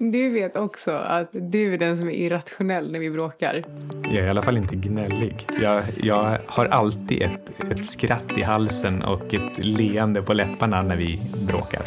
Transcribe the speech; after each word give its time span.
Du 0.00 0.30
vet 0.30 0.56
också 0.56 0.90
att 0.90 1.28
du 1.32 1.74
är 1.74 1.78
den 1.78 1.98
som 1.98 2.08
är 2.08 2.12
irrationell 2.12 2.92
när 2.92 2.98
vi 2.98 3.10
bråkar. 3.10 3.64
Jag 4.04 4.14
är 4.14 4.26
i 4.26 4.30
alla 4.30 4.42
fall 4.42 4.56
inte 4.56 4.76
gnällig. 4.76 5.46
Jag, 5.62 5.82
jag 5.96 6.38
har 6.46 6.66
alltid 6.66 7.22
ett, 7.22 7.50
ett 7.70 7.86
skratt 7.86 8.38
i 8.38 8.42
halsen 8.42 9.02
och 9.02 9.34
ett 9.34 9.64
leende 9.64 10.22
på 10.22 10.32
läpparna 10.32 10.82
när 10.82 10.96
vi 10.96 11.20
bråkar. 11.48 11.82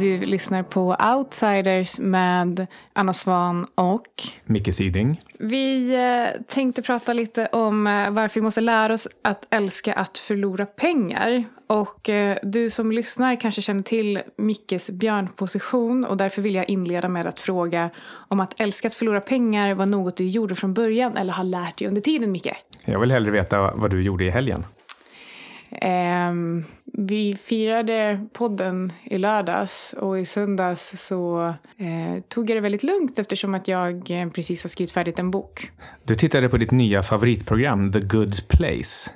Du 0.00 0.18
lyssnar 0.18 0.62
på 0.62 0.96
Outsiders 1.16 1.98
med 1.98 2.66
Anna 2.92 3.12
Svan 3.12 3.66
och 3.74 4.06
Micke 4.44 4.74
Syding. 4.74 5.22
Vi 5.38 5.94
eh, 5.94 6.42
tänkte 6.42 6.82
prata 6.82 7.12
lite 7.12 7.46
om 7.46 7.86
eh, 7.86 8.10
varför 8.10 8.40
vi 8.40 8.44
måste 8.44 8.60
lära 8.60 8.92
oss 8.92 9.08
att 9.22 9.46
älska 9.50 9.92
att 9.92 10.18
förlora 10.18 10.66
pengar. 10.66 11.44
Och 11.66 12.08
eh, 12.08 12.38
du 12.42 12.70
som 12.70 12.92
lyssnar 12.92 13.40
kanske 13.40 13.62
känner 13.62 13.82
till 13.82 14.22
Mickes 14.36 14.90
björnposition 14.90 16.04
och 16.04 16.16
därför 16.16 16.42
vill 16.42 16.54
jag 16.54 16.70
inleda 16.70 17.08
med 17.08 17.26
att 17.26 17.40
fråga 17.40 17.90
om 18.10 18.40
att 18.40 18.60
älska 18.60 18.88
att 18.88 18.94
förlora 18.94 19.20
pengar 19.20 19.74
var 19.74 19.86
något 19.86 20.16
du 20.16 20.28
gjorde 20.28 20.54
från 20.54 20.74
början 20.74 21.16
eller 21.16 21.32
har 21.32 21.44
lärt 21.44 21.78
dig 21.78 21.88
under 21.88 22.00
tiden, 22.00 22.32
Micke? 22.32 22.52
Jag 22.84 23.00
vill 23.00 23.10
hellre 23.10 23.30
veta 23.30 23.74
vad 23.74 23.90
du 23.90 24.02
gjorde 24.02 24.24
i 24.24 24.30
helgen. 24.30 24.64
Um, 25.70 26.64
vi 26.92 27.38
firade 27.44 28.26
podden 28.32 28.92
i 29.04 29.18
lördags 29.18 29.94
och 29.98 30.18
i 30.18 30.24
söndags 30.24 31.06
så 31.06 31.54
eh, 31.76 32.22
tog 32.28 32.50
jag 32.50 32.56
det 32.56 32.60
väldigt 32.60 32.82
lugnt 32.82 33.18
eftersom 33.18 33.54
att 33.54 33.68
jag 33.68 34.10
eh, 34.10 34.28
precis 34.30 34.62
har 34.62 34.68
skrivit 34.68 34.92
färdigt 34.92 35.18
en 35.18 35.30
bok. 35.30 35.70
Du 36.04 36.14
tittade 36.14 36.48
på 36.48 36.56
ditt 36.56 36.70
nya 36.70 37.02
favoritprogram 37.02 37.92
The 37.92 38.00
Good 38.00 38.48
Place. 38.48 39.10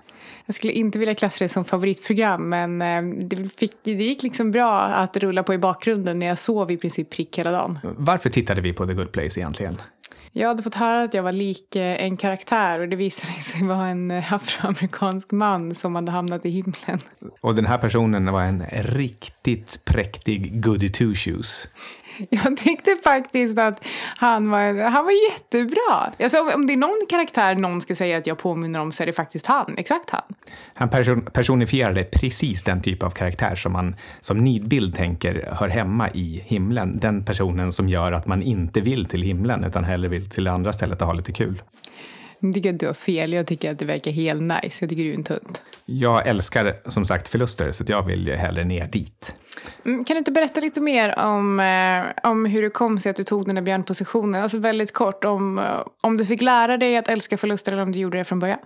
Jag 0.46 0.54
skulle 0.54 0.72
inte 0.72 0.98
vilja 0.98 1.14
klassa 1.14 1.44
det 1.44 1.48
som 1.48 1.64
favoritprogram 1.64 2.48
men 2.48 2.82
eh, 2.82 3.26
det, 3.26 3.48
fick, 3.56 3.72
det 3.82 3.92
gick 3.92 4.22
liksom 4.22 4.50
bra 4.50 4.80
att 4.80 5.16
rulla 5.16 5.42
på 5.42 5.54
i 5.54 5.58
bakgrunden 5.58 6.18
när 6.18 6.26
jag 6.26 6.38
sov 6.38 6.70
i 6.70 6.76
princip 6.76 7.10
prick 7.10 7.38
hela 7.38 7.50
dagen. 7.50 7.78
Varför 7.82 8.30
tittade 8.30 8.60
vi 8.60 8.72
på 8.72 8.86
The 8.86 8.94
Good 8.94 9.12
Place 9.12 9.40
egentligen? 9.40 9.80
Jag 10.36 10.48
hade 10.48 10.62
fått 10.62 10.74
höra 10.74 11.02
att 11.02 11.14
jag 11.14 11.22
var 11.22 11.32
lik 11.32 11.76
eh, 11.76 12.04
en 12.04 12.16
karaktär 12.16 12.80
och 12.80 12.88
det 12.88 12.96
visade 12.96 13.32
sig 13.42 13.66
vara 13.66 13.86
en 13.86 14.10
eh, 14.10 14.32
afroamerikansk 14.32 15.32
man 15.32 15.74
som 15.74 15.94
hade 15.94 16.12
hamnat 16.12 16.46
i 16.46 16.50
himlen. 16.50 17.00
Och 17.40 17.54
den 17.54 17.66
här 17.66 17.78
personen 17.78 18.32
var 18.32 18.42
en 18.42 18.62
riktigt 18.72 19.84
präktig 19.84 20.62
goody 20.62 20.88
two 20.88 21.14
shoes. 21.14 21.68
Jag 22.30 22.56
tyckte 22.56 22.96
faktiskt 23.04 23.58
att 23.58 23.84
han 24.16 24.50
var, 24.50 24.90
han 24.90 25.04
var 25.04 25.32
jättebra. 25.32 26.12
Alltså, 26.22 26.54
om 26.54 26.66
det 26.66 26.72
är 26.72 26.76
någon 26.76 27.06
karaktär 27.08 27.54
någon 27.54 27.80
ska 27.80 27.94
säga 27.94 28.18
att 28.18 28.26
jag 28.26 28.38
påminner 28.38 28.80
om 28.80 28.92
så 28.92 29.02
är 29.02 29.06
det 29.06 29.12
faktiskt 29.12 29.46
han. 29.46 29.74
Exakt 29.78 30.10
han. 30.10 30.22
Han 30.74 30.90
person, 30.90 31.24
personifierade 31.32 32.04
precis 32.04 32.62
den 32.62 32.82
typ 32.82 33.02
av 33.02 33.10
karaktär 33.10 33.54
som 33.54 33.72
man 33.72 33.96
som 34.20 34.38
nidbild 34.38 34.96
tänker 34.96 35.48
hör 35.52 35.68
hemma 35.68 36.10
i 36.10 36.42
himlen. 36.46 36.98
Den 36.98 37.24
personen 37.24 37.72
som 37.72 37.88
gör 37.88 38.12
att 38.12 38.26
man 38.26 38.42
inte 38.42 38.80
vill 38.80 39.06
till 39.06 39.22
himlen 39.22 39.64
utan 39.64 39.84
hellre 39.84 40.08
vill 40.08 40.30
till 40.30 40.48
andra 40.48 40.72
stället 40.72 41.00
och 41.00 41.06
ha 41.06 41.14
lite 41.14 41.32
kul. 41.32 41.62
Jag 42.48 42.54
tycker 42.54 42.74
att 42.74 42.80
du 42.80 42.86
har 42.86 42.94
fel. 42.94 43.32
Jag 43.32 43.46
tycker 43.46 43.70
att 43.70 43.78
det 43.78 43.84
verkar 43.84 44.10
helt 44.10 44.42
nice. 44.42 44.76
Jag 44.80 44.90
tycker 44.90 45.04
du 45.04 45.10
är 45.10 45.14
en 45.14 45.24
tunt. 45.24 45.62
Jag 45.84 46.26
älskar 46.26 46.90
som 46.90 47.04
sagt 47.04 47.28
förluster 47.28 47.72
så 47.72 47.84
jag 47.86 48.02
vill 48.02 48.32
hellre 48.32 48.64
ner 48.64 48.86
dit. 48.86 49.34
Mm, 49.84 50.04
kan 50.04 50.14
du 50.14 50.18
inte 50.18 50.32
berätta 50.32 50.60
lite 50.60 50.80
mer 50.80 51.18
om, 51.18 51.60
eh, 51.60 52.30
om 52.30 52.46
hur 52.46 52.62
det 52.62 52.70
kom 52.70 52.98
sig 52.98 53.10
att 53.10 53.16
du 53.16 53.24
tog 53.24 53.46
den 53.46 53.54
där 53.54 53.62
björnpositionen? 53.62 54.42
Alltså 54.42 54.58
väldigt 54.58 54.92
kort 54.92 55.24
om, 55.24 55.58
eh, 55.58 55.64
om 56.00 56.16
du 56.16 56.26
fick 56.26 56.40
lära 56.40 56.76
dig 56.76 56.96
att 56.96 57.08
älska 57.08 57.36
förluster 57.36 57.72
eller 57.72 57.82
om 57.82 57.92
du 57.92 57.98
gjorde 57.98 58.18
det 58.18 58.24
från 58.24 58.38
början. 58.38 58.58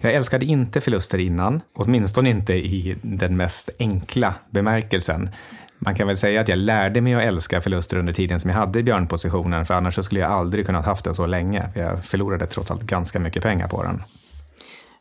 Jag 0.00 0.14
älskade 0.14 0.46
inte 0.46 0.80
förluster 0.80 1.18
innan, 1.18 1.60
åtminstone 1.72 2.30
inte 2.30 2.54
i 2.54 2.96
den 3.02 3.36
mest 3.36 3.70
enkla 3.78 4.34
bemärkelsen. 4.50 5.30
Man 5.78 5.94
kan 5.94 6.06
väl 6.06 6.16
säga 6.16 6.40
att 6.40 6.48
jag 6.48 6.58
lärde 6.58 7.00
mig 7.00 7.14
att 7.14 7.22
älska 7.22 7.60
förluster 7.60 7.96
under 7.96 8.12
tiden 8.12 8.40
som 8.40 8.50
jag 8.50 8.56
hade 8.56 8.78
i 8.78 8.82
björnpositionen, 8.82 9.64
för 9.64 9.74
annars 9.74 10.04
skulle 10.04 10.20
jag 10.20 10.30
aldrig 10.30 10.66
kunnat 10.66 10.84
haft 10.84 11.04
den 11.04 11.14
så 11.14 11.26
länge. 11.26 11.70
För 11.72 11.80
jag 11.80 12.04
förlorade 12.04 12.46
trots 12.46 12.70
allt 12.70 12.82
ganska 12.82 13.18
mycket 13.18 13.42
pengar 13.42 13.68
på 13.68 13.82
den. 13.82 14.02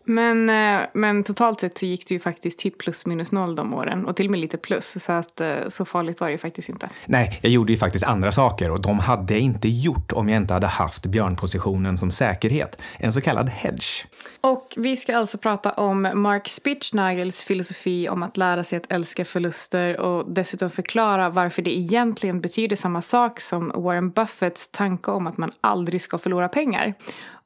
Men, 0.07 0.49
eh, 0.49 0.87
men 0.93 1.23
totalt 1.23 1.59
sett 1.59 1.77
så 1.77 1.85
gick 1.85 2.07
det 2.07 2.13
ju 2.13 2.19
faktiskt 2.19 2.59
typ 2.59 2.77
plus 2.77 3.05
minus 3.05 3.31
noll 3.31 3.55
de 3.55 3.73
åren 3.73 4.05
och 4.05 4.15
till 4.15 4.25
och 4.25 4.31
med 4.31 4.39
lite 4.39 4.57
plus 4.57 5.03
så 5.03 5.11
att 5.11 5.41
eh, 5.41 5.55
så 5.67 5.85
farligt 5.85 6.19
var 6.19 6.27
det 6.27 6.31
ju 6.31 6.37
faktiskt 6.37 6.69
inte. 6.69 6.89
Nej, 7.05 7.39
jag 7.41 7.51
gjorde 7.51 7.73
ju 7.73 7.77
faktiskt 7.77 8.05
andra 8.05 8.31
saker 8.31 8.71
och 8.71 8.81
de 8.81 8.99
hade 8.99 9.33
jag 9.33 9.41
inte 9.41 9.67
gjort 9.67 10.11
om 10.11 10.29
jag 10.29 10.37
inte 10.37 10.53
hade 10.53 10.67
haft 10.67 11.05
björnpositionen 11.05 11.97
som 11.97 12.11
säkerhet. 12.11 12.81
En 12.97 13.13
så 13.13 13.21
kallad 13.21 13.49
hedge. 13.49 14.05
Och 14.41 14.73
vi 14.77 14.97
ska 14.97 15.17
alltså 15.17 15.37
prata 15.37 15.71
om 15.71 16.09
Mark 16.13 16.47
Spitznagels 16.47 17.41
filosofi 17.41 18.09
om 18.09 18.23
att 18.23 18.37
lära 18.37 18.63
sig 18.63 18.77
att 18.77 18.91
älska 18.91 19.25
förluster 19.25 19.99
och 19.99 20.31
dessutom 20.31 20.69
förklara 20.69 21.29
varför 21.29 21.61
det 21.61 21.77
egentligen 21.77 22.41
betyder 22.41 22.75
samma 22.75 23.01
sak 23.01 23.39
som 23.39 23.71
Warren 23.75 24.09
Buffetts 24.09 24.67
tanke 24.71 25.11
om 25.11 25.27
att 25.27 25.37
man 25.37 25.51
aldrig 25.61 26.01
ska 26.01 26.17
förlora 26.17 26.49
pengar. 26.49 26.93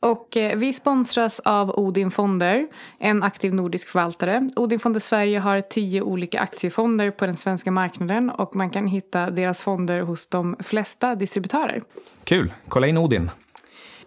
Och 0.01 0.37
eh, 0.37 0.57
vi 0.57 0.73
sponsras 0.73 1.39
av 1.39 1.79
Odin 1.79 2.11
Fonder, 2.11 2.67
en 2.99 3.23
aktiv 3.23 3.53
nordisk 3.53 3.89
förvaltare. 3.89 4.49
Odin 4.55 4.79
Fonder 4.79 4.99
Sverige 4.99 5.39
har 5.39 5.61
tio 5.61 6.01
olika 6.01 6.39
aktiefonder 6.39 7.11
på 7.11 7.25
den 7.25 7.37
svenska 7.37 7.71
marknaden 7.71 8.29
och 8.29 8.55
man 8.55 8.69
kan 8.69 8.87
hitta 8.87 9.29
deras 9.29 9.63
fonder 9.63 10.01
hos 10.01 10.27
de 10.27 10.55
flesta 10.59 11.15
distributörer. 11.15 11.81
Kul! 12.23 12.53
Kolla 12.67 12.87
in 12.87 12.97
Odin. 12.97 13.29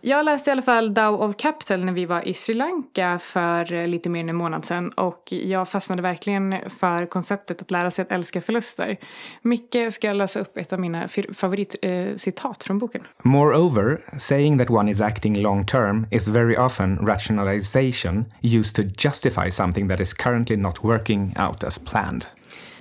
Jag 0.06 0.25
läste 0.25 0.50
i 0.50 0.53
alla 0.53 0.62
fall 0.62 0.94
Dow 0.94 1.22
of 1.22 1.37
Capital 1.37 1.84
när 1.84 1.92
vi 1.92 2.06
var 2.06 2.28
i 2.28 2.34
Sri 2.34 2.54
Lanka 2.54 3.19
för 3.22 3.72
eh, 3.72 3.88
lite 3.88 4.09
mer 4.09 4.20
än 4.20 4.28
en 4.28 4.37
månad 4.37 4.65
sedan 4.65 4.91
och 4.91 5.32
jag 5.32 5.69
fastnade 5.69 6.03
verkligen 6.03 6.70
för 6.70 7.06
konceptet 7.06 7.62
att 7.62 7.70
lära 7.70 7.91
sig 7.91 8.03
att 8.03 8.10
älska 8.10 8.41
förluster. 8.41 8.97
Micke 9.42 9.76
ska 9.92 10.12
läsa 10.12 10.41
upp 10.41 10.56
ett 10.56 10.72
av 10.72 10.81
mina 10.81 11.09
favoritcitat 11.34 12.62
eh, 12.62 12.66
från 12.66 12.78
boken. 12.78 13.03
Moreover, 13.22 14.00
saying 14.19 14.59
that 14.59 14.70
one 14.70 14.91
is 14.91 15.00
acting 15.00 15.37
long 15.37 15.66
term 15.66 16.06
is 16.10 16.28
very 16.28 16.56
often 16.56 17.06
rationalization 17.06 18.25
used 18.42 18.76
to 18.76 18.82
justify 19.09 19.50
something 19.50 19.88
that 19.88 20.00
is 20.00 20.15
currently 20.15 20.56
not 20.56 20.84
working 20.84 21.34
out 21.38 21.65
as 21.65 21.78
planned. 21.78 22.26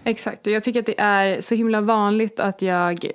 Exakt, 0.06 0.48
och 0.48 0.54
jag 0.54 0.64
tycker 0.64 0.80
att 0.80 0.86
det 0.86 1.00
är 1.00 1.42
så 1.42 1.56
himla 1.56 1.82
vanligt 1.82 2.40
att 2.40 2.62
jag 2.62 3.06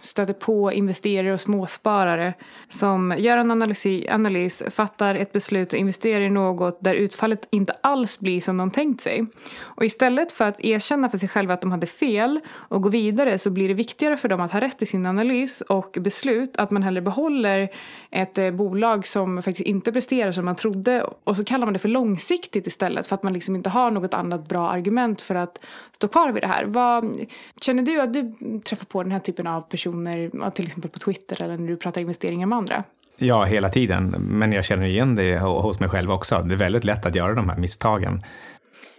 stöter 0.00 0.34
på 0.34 0.72
investerare 0.72 1.32
och 1.32 1.40
småsparare 1.40 2.34
som 2.68 3.14
gör 3.18 3.36
en 3.36 3.50
analys, 3.50 3.86
analys, 4.10 4.62
fattar 4.70 5.14
ett 5.14 5.32
beslut 5.32 5.72
och 5.72 5.78
investerar 5.78 6.20
i 6.20 6.30
något 6.30 6.78
där 6.80 6.94
utfallet 6.94 7.48
inte 7.50 7.72
alls 7.80 8.18
blir 8.18 8.40
som 8.40 8.56
de 8.56 8.70
tänkt 8.70 9.00
sig. 9.00 9.26
Och 9.56 9.84
istället 9.84 10.32
för 10.32 10.44
att 10.44 10.60
erkänna 10.64 11.08
för 11.08 11.18
sig 11.18 11.28
själva 11.28 11.54
att 11.54 11.60
de 11.60 11.70
hade 11.70 11.86
fel 11.86 12.40
och 12.50 12.82
gå 12.82 12.88
vidare 12.88 13.38
så 13.38 13.50
blir 13.50 13.68
det 13.68 13.74
viktigare 13.74 14.16
för 14.16 14.28
dem 14.28 14.40
att 14.40 14.52
ha 14.52 14.60
rätt 14.60 14.82
i 14.82 14.86
sin 14.86 15.06
analys 15.06 15.60
och 15.60 15.98
beslut 16.00 16.56
att 16.56 16.70
man 16.70 16.82
hellre 16.82 17.02
behåller 17.02 17.68
ett 18.10 18.38
eh, 18.38 18.50
bolag 18.50 19.06
som 19.06 19.42
faktiskt 19.42 19.68
inte 19.68 19.92
presterar 19.92 20.32
som 20.32 20.44
man 20.44 20.54
trodde 20.54 21.06
och 21.24 21.36
så 21.36 21.44
kallar 21.44 21.66
man 21.66 21.72
det 21.72 21.78
för 21.78 21.88
långsiktigt 21.88 22.66
istället 22.66 23.06
för 23.06 23.14
att 23.14 23.22
man 23.22 23.32
liksom 23.32 23.56
inte 23.56 23.70
har 23.70 23.90
något 23.90 24.14
annat 24.14 24.48
bra 24.48 24.70
argument 24.70 25.22
för 25.22 25.34
att 25.34 25.64
stå 25.92 26.08
kvar 26.08 26.23
vid 26.32 26.42
det 26.42 26.46
här. 26.46 26.64
Vad, 26.64 27.26
känner 27.60 27.82
du 27.82 28.00
att 28.00 28.12
du 28.12 28.32
träffar 28.64 28.84
på 28.84 29.02
den 29.02 29.12
här 29.12 29.18
typen 29.18 29.46
av 29.46 29.60
personer, 29.60 30.50
till 30.50 30.66
exempel 30.66 30.90
på 30.90 30.98
Twitter 30.98 31.42
eller 31.42 31.58
när 31.58 31.68
du 31.68 31.76
pratar 31.76 32.00
investeringar 32.00 32.46
med 32.46 32.58
andra? 32.58 32.84
Ja, 33.16 33.44
hela 33.44 33.68
tiden. 33.68 34.10
Men 34.10 34.52
jag 34.52 34.64
känner 34.64 34.86
igen 34.86 35.14
det 35.14 35.38
hos 35.38 35.80
mig 35.80 35.88
själv 35.88 36.10
också. 36.10 36.38
Det 36.38 36.54
är 36.54 36.58
väldigt 36.58 36.84
lätt 36.84 37.06
att 37.06 37.14
göra 37.14 37.34
de 37.34 37.48
här 37.48 37.58
misstagen. 37.58 38.22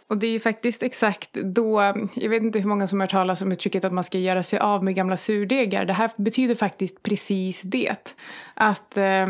Och 0.07 0.17
det 0.17 0.27
är 0.27 0.31
ju 0.31 0.39
faktiskt 0.39 0.83
exakt 0.83 1.33
då, 1.33 1.93
jag 2.15 2.29
vet 2.29 2.43
inte 2.43 2.59
hur 2.59 2.67
många 2.67 2.87
som 2.87 2.99
har 2.99 3.07
hört 3.07 3.11
talas 3.11 3.41
om 3.41 3.51
uttrycket 3.51 3.85
att 3.85 3.93
man 3.93 4.03
ska 4.03 4.17
göra 4.17 4.43
sig 4.43 4.59
av 4.59 4.83
med 4.83 4.95
gamla 4.95 5.17
surdegar. 5.17 5.85
Det 5.85 5.93
här 5.93 6.11
betyder 6.17 6.55
faktiskt 6.55 7.03
precis 7.03 7.61
det. 7.61 8.15
Att 8.53 8.97
eh, 8.97 9.27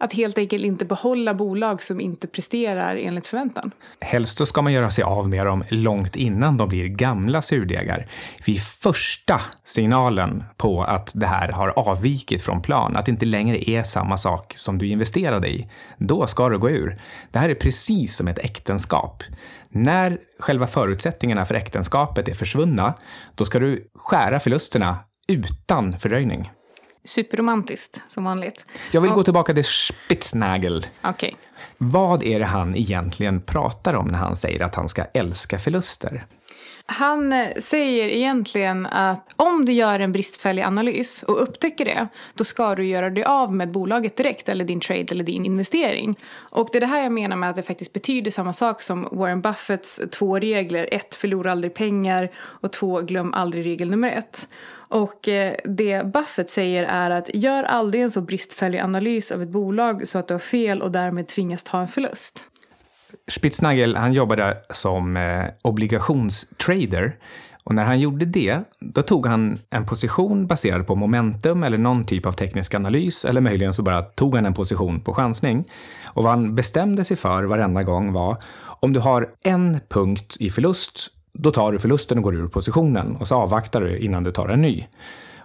att 0.00 0.12
helt 0.12 0.38
enkelt 0.38 0.64
inte 0.64 0.84
behålla 0.84 1.34
bolag 1.34 1.82
som 1.82 2.00
inte 2.00 2.26
presterar 2.26 2.96
enligt 2.96 3.26
förväntan. 3.26 3.70
Helst 4.00 4.38
så 4.38 4.46
ska 4.46 4.62
man 4.62 4.72
göra 4.72 4.90
sig 4.90 5.04
av 5.04 5.28
med 5.28 5.46
dem 5.46 5.64
långt 5.68 6.16
innan 6.16 6.56
de 6.56 6.68
blir 6.68 6.88
gamla 6.88 7.42
surdegar. 7.42 8.06
Vid 8.46 8.62
första 8.62 9.40
signalen 9.64 10.44
på 10.56 10.82
att 10.82 11.10
det 11.14 11.26
här 11.26 11.48
har 11.52 11.68
avvikit 11.68 12.42
från 12.42 12.62
plan, 12.62 12.96
att 12.96 13.04
det 13.04 13.10
inte 13.10 13.26
längre 13.26 13.70
är 13.70 13.82
samma 13.82 14.16
sak 14.16 14.52
som 14.56 14.78
du 14.78 14.86
investerade 14.86 15.48
i, 15.48 15.68
då 15.98 16.26
ska 16.26 16.48
du 16.48 16.58
gå 16.58 16.70
ur. 16.70 16.96
Det 17.30 17.38
här 17.38 17.48
är 17.48 17.54
precis 17.54 18.16
som 18.16 18.28
ett 18.28 18.38
äktenskap. 18.38 19.22
När 19.68 20.18
själva 20.38 20.66
förutsättningarna 20.66 21.44
för 21.44 21.54
äktenskapet 21.54 22.28
är 22.28 22.34
försvunna, 22.34 22.94
då 23.34 23.44
ska 23.44 23.58
du 23.58 23.90
skära 23.94 24.40
förlusterna 24.40 24.98
utan 25.28 25.98
fördröjning. 25.98 26.50
Superromantiskt, 27.04 28.02
som 28.08 28.24
vanligt. 28.24 28.64
Jag 28.90 29.00
vill 29.00 29.10
och... 29.10 29.16
gå 29.16 29.24
tillbaka 29.24 29.54
till 29.54 29.64
Spitznagel. 29.64 30.86
Okay. 31.04 31.32
Vad 31.78 32.22
är 32.22 32.38
det 32.38 32.44
han 32.44 32.76
egentligen 32.76 33.40
pratar 33.40 33.94
om 33.94 34.06
när 34.06 34.18
han 34.18 34.36
säger 34.36 34.62
att 34.62 34.74
han 34.74 34.88
ska 34.88 35.04
älska 35.04 35.58
förluster? 35.58 36.26
Han 36.92 37.32
eh, 37.32 37.48
säger 37.58 38.08
egentligen 38.08 38.86
att 38.86 39.28
om 39.36 39.64
du 39.64 39.72
gör 39.72 40.00
en 40.00 40.12
bristfällig 40.12 40.62
analys 40.62 41.22
och 41.22 41.42
upptäcker 41.42 41.84
det, 41.84 42.08
då 42.34 42.44
ska 42.44 42.74
du 42.74 42.86
göra 42.86 43.10
dig 43.10 43.24
av 43.24 43.54
med 43.54 43.70
bolaget 43.70 44.16
direkt 44.16 44.48
eller 44.48 44.64
din 44.64 44.80
trade 44.80 45.06
eller 45.10 45.24
din 45.24 45.46
investering. 45.46 46.18
Och 46.34 46.68
det 46.72 46.78
är 46.78 46.80
det 46.80 46.86
här 46.86 47.02
jag 47.02 47.12
menar 47.12 47.36
med 47.36 47.50
att 47.50 47.56
det 47.56 47.62
faktiskt 47.62 47.92
betyder 47.92 48.30
samma 48.30 48.52
sak 48.52 48.82
som 48.82 49.08
Warren 49.12 49.40
Buffetts 49.40 50.00
två 50.10 50.38
regler. 50.38 50.88
Ett, 50.92 51.14
förlora 51.14 51.52
aldrig 51.52 51.74
pengar 51.74 52.28
och 52.36 52.72
två, 52.72 53.00
glöm 53.00 53.34
aldrig 53.34 53.66
regel 53.66 53.90
nummer 53.90 54.08
ett. 54.08 54.48
Och 54.72 55.28
eh, 55.28 55.56
det 55.64 56.06
Buffett 56.06 56.50
säger 56.50 56.84
är 56.84 57.10
att 57.10 57.34
gör 57.34 57.62
aldrig 57.62 58.02
en 58.02 58.10
så 58.10 58.20
bristfällig 58.20 58.78
analys 58.78 59.32
av 59.32 59.42
ett 59.42 59.48
bolag 59.48 60.08
så 60.08 60.18
att 60.18 60.28
du 60.28 60.34
har 60.34 60.38
fel 60.38 60.82
och 60.82 60.90
därmed 60.90 61.28
tvingas 61.28 61.62
ta 61.62 61.80
en 61.80 61.88
förlust. 61.88 62.46
Spitznagel 63.30 63.96
han 63.96 64.12
jobbade 64.12 64.56
som 64.70 65.16
eh, 65.16 65.44
obligationstrader. 65.62 67.16
Och 67.64 67.74
när 67.74 67.84
han 67.84 68.00
gjorde 68.00 68.24
det, 68.24 68.60
då 68.80 69.02
tog 69.02 69.26
han 69.26 69.58
en 69.70 69.86
position 69.86 70.46
baserad 70.46 70.86
på 70.86 70.94
momentum 70.94 71.62
eller 71.62 71.78
någon 71.78 72.04
typ 72.04 72.26
av 72.26 72.32
teknisk 72.32 72.74
analys, 72.74 73.24
eller 73.24 73.40
möjligen 73.40 73.74
så 73.74 73.82
bara 73.82 74.02
tog 74.02 74.34
han 74.34 74.46
en 74.46 74.54
position 74.54 75.00
på 75.00 75.14
chansning. 75.14 75.64
Och 76.04 76.22
vad 76.22 76.32
han 76.32 76.54
bestämde 76.54 77.04
sig 77.04 77.16
för 77.16 77.44
varenda 77.44 77.82
gång 77.82 78.12
var, 78.12 78.36
om 78.62 78.92
du 78.92 79.00
har 79.00 79.30
en 79.44 79.80
punkt 79.88 80.36
i 80.40 80.50
förlust, 80.50 81.08
då 81.32 81.50
tar 81.50 81.72
du 81.72 81.78
förlusten 81.78 82.18
och 82.18 82.24
går 82.24 82.34
ur 82.34 82.48
positionen 82.48 83.16
och 83.16 83.28
så 83.28 83.34
avvaktar 83.34 83.80
du 83.80 83.98
innan 83.98 84.24
du 84.24 84.32
tar 84.32 84.48
en 84.48 84.62
ny. 84.62 84.86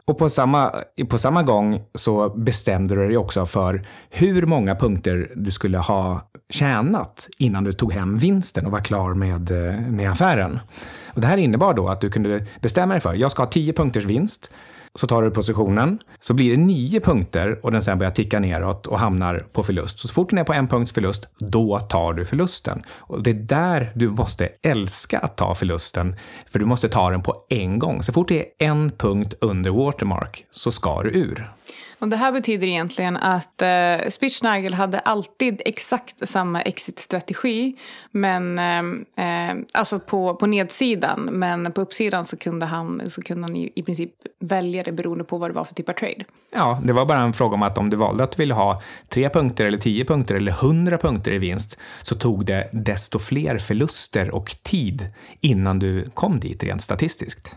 Och 0.08 0.18
på 0.18 0.30
samma, 0.30 0.72
på 1.10 1.18
samma 1.18 1.44
gång 1.44 1.82
så 1.96 2.30
bestämde 2.30 2.96
du 2.96 3.08
dig 3.08 3.18
också 3.18 3.46
för 3.46 3.82
hur 4.10 4.46
många 4.46 4.76
punkter 4.76 5.32
du 5.36 5.52
skulle 5.52 5.78
ha 5.78 6.30
tjänat 6.50 7.30
innan 7.38 7.64
du 7.64 7.74
tog 7.74 7.94
hem 7.94 8.18
vinsten 8.18 8.66
och 8.66 8.72
var 8.72 8.80
klar 8.80 9.14
med, 9.14 9.52
eh, 9.52 9.80
med 9.80 10.12
affären. 10.12 10.60
Och 11.06 11.22
det 11.22 11.28
här 11.28 11.38
innebar 11.38 11.74
då 11.74 11.90
att 11.90 12.02
du 12.02 12.10
kunde 12.10 12.46
bestämma 12.62 12.94
dig 12.94 13.02
för, 13.02 13.14
jag 13.14 13.32
ska 13.32 13.44
ha 13.44 13.50
10 13.52 13.74
punkters 13.74 14.04
vinst 14.04 14.52
så 14.96 15.08
tar 15.08 15.24
du 15.24 15.32
positionen, 15.32 16.00
så 16.20 16.34
blir 16.34 16.52
det 16.52 16.58
nio 16.58 17.00
punkter 17.00 17.60
och 17.64 17.72
den 17.72 17.82
sen 17.82 17.98
börjar 17.98 18.12
ticka 18.12 18.40
neråt 18.40 18.88
och 18.88 19.00
hamnar 19.00 19.46
på 19.54 19.64
förlust. 19.64 20.00
Så, 20.00 20.08
så 20.08 20.14
fort 20.14 20.30
den 20.30 20.40
är 20.40 20.44
på 20.44 20.54
en 20.54 20.68
punkts 20.68 20.92
förlust, 20.92 21.28
då 21.38 21.80
tar 21.80 22.14
du 22.14 22.26
förlusten. 22.26 22.84
Och 22.98 23.24
det 23.24 23.30
är 23.30 23.34
där 23.34 23.92
du 23.96 24.10
måste 24.10 24.50
älska 24.62 25.20
att 25.20 25.38
ta 25.38 25.56
förlusten, 25.56 26.16
för 26.52 26.60
du 26.60 26.66
måste 26.66 26.90
ta 26.90 27.10
den 27.10 27.22
på 27.22 27.46
en 27.50 27.80
gång. 27.80 28.04
Så 28.04 28.14
fort 28.14 28.28
det 28.28 28.40
är 28.40 28.68
en 28.68 28.92
punkt 28.92 29.34
under 29.42 29.72
watermark 29.72 30.46
så 30.52 30.72
ska 30.72 31.04
du 31.04 31.10
ur. 31.10 31.52
Och 32.00 32.10
det 32.10 32.16
här 32.16 32.32
betyder 32.32 32.68
egentligen 32.68 33.18
att 33.18 33.62
eh, 33.62 34.10
Spitznagel 34.10 34.74
hade 34.74 35.00
alltid 35.00 35.62
exakt 35.66 36.30
samma 36.30 36.62
exit-strategi. 36.62 37.76
Men, 38.12 38.60
eh, 38.60 39.50
eh, 39.50 39.56
alltså 39.74 40.00
på, 40.00 40.36
på 40.36 40.46
nedsidan. 40.46 41.30
Men 41.32 41.72
på 41.72 41.82
uppsidan 41.82 42.26
så 42.26 42.38
kunde 42.38 42.66
han, 42.66 43.10
så 43.10 43.22
kunde 43.22 43.44
han 43.44 43.56
i, 43.56 43.72
i 43.76 43.84
princip 43.84 44.12
välja 44.40 44.84
det 44.84 44.92
beroende 44.92 45.24
på 45.24 45.38
vad 45.38 45.50
det 45.50 45.54
var 45.54 45.64
för 45.64 45.76
typ 45.76 45.90
av 45.90 45.94
trade. 45.94 46.26
Ja, 46.54 46.82
det 46.84 46.94
var 46.94 47.06
bara 47.06 47.20
en 47.20 47.34
fråga 47.34 47.54
om 47.54 47.64
att 47.64 47.78
om 47.78 47.90
du 47.90 47.98
valde 47.98 48.24
att 48.24 48.32
du 48.32 48.38
ville 48.38 48.54
ha 48.54 48.82
tre 49.10 49.30
punkter 49.30 49.66
eller 49.66 49.78
tio 49.78 50.06
punkter 50.06 50.36
eller 50.36 50.52
hundra 50.52 50.98
punkter 50.98 51.32
i 51.32 51.38
vinst 51.38 51.80
så 52.02 52.16
tog 52.16 52.46
det 52.46 52.70
desto 52.74 53.20
fler 53.20 53.58
förluster 53.58 54.36
och 54.36 54.56
tid 54.64 55.06
innan 55.42 55.80
du 55.80 56.10
kom 56.14 56.40
dit 56.40 56.64
rent 56.64 56.82
statistiskt. 56.82 57.56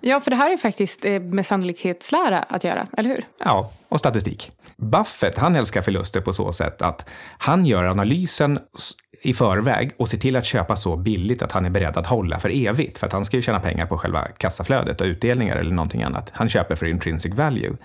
Ja, 0.00 0.20
för 0.20 0.30
det 0.30 0.36
här 0.36 0.52
är 0.52 0.56
faktiskt 0.56 1.04
eh, 1.04 1.20
med 1.20 1.46
sannolikhetslära 1.46 2.38
att 2.38 2.64
göra, 2.64 2.86
eller 2.96 3.08
hur? 3.08 3.24
Ja, 3.44 3.72
och 3.88 3.98
statistik. 3.98 4.52
Buffett, 4.76 5.38
han 5.38 5.56
älskar 5.56 5.82
förluster 5.82 6.20
på 6.20 6.32
så 6.32 6.52
sätt 6.52 6.82
att 6.82 7.08
han 7.38 7.66
gör 7.66 7.84
analysen 7.84 8.58
i 9.22 9.34
förväg 9.34 9.92
och 9.96 10.08
ser 10.08 10.18
till 10.18 10.36
att 10.36 10.44
köpa 10.44 10.76
så 10.76 10.96
billigt 10.96 11.42
att 11.42 11.52
han 11.52 11.64
är 11.64 11.70
beredd 11.70 11.96
att 11.96 12.06
hålla 12.06 12.38
för 12.38 12.66
evigt. 12.66 12.98
För 12.98 13.06
att 13.06 13.12
han 13.12 13.24
ska 13.24 13.36
ju 13.36 13.42
tjäna 13.42 13.60
pengar 13.60 13.86
på 13.86 13.98
själva 13.98 14.28
kassaflödet 14.28 15.00
och 15.00 15.04
utdelningar 15.04 15.56
eller 15.56 15.70
någonting 15.70 16.02
annat. 16.02 16.30
Han 16.34 16.48
köper 16.48 16.76
för 16.76 16.86
intrinsic 16.86 17.34
value. 17.34 17.76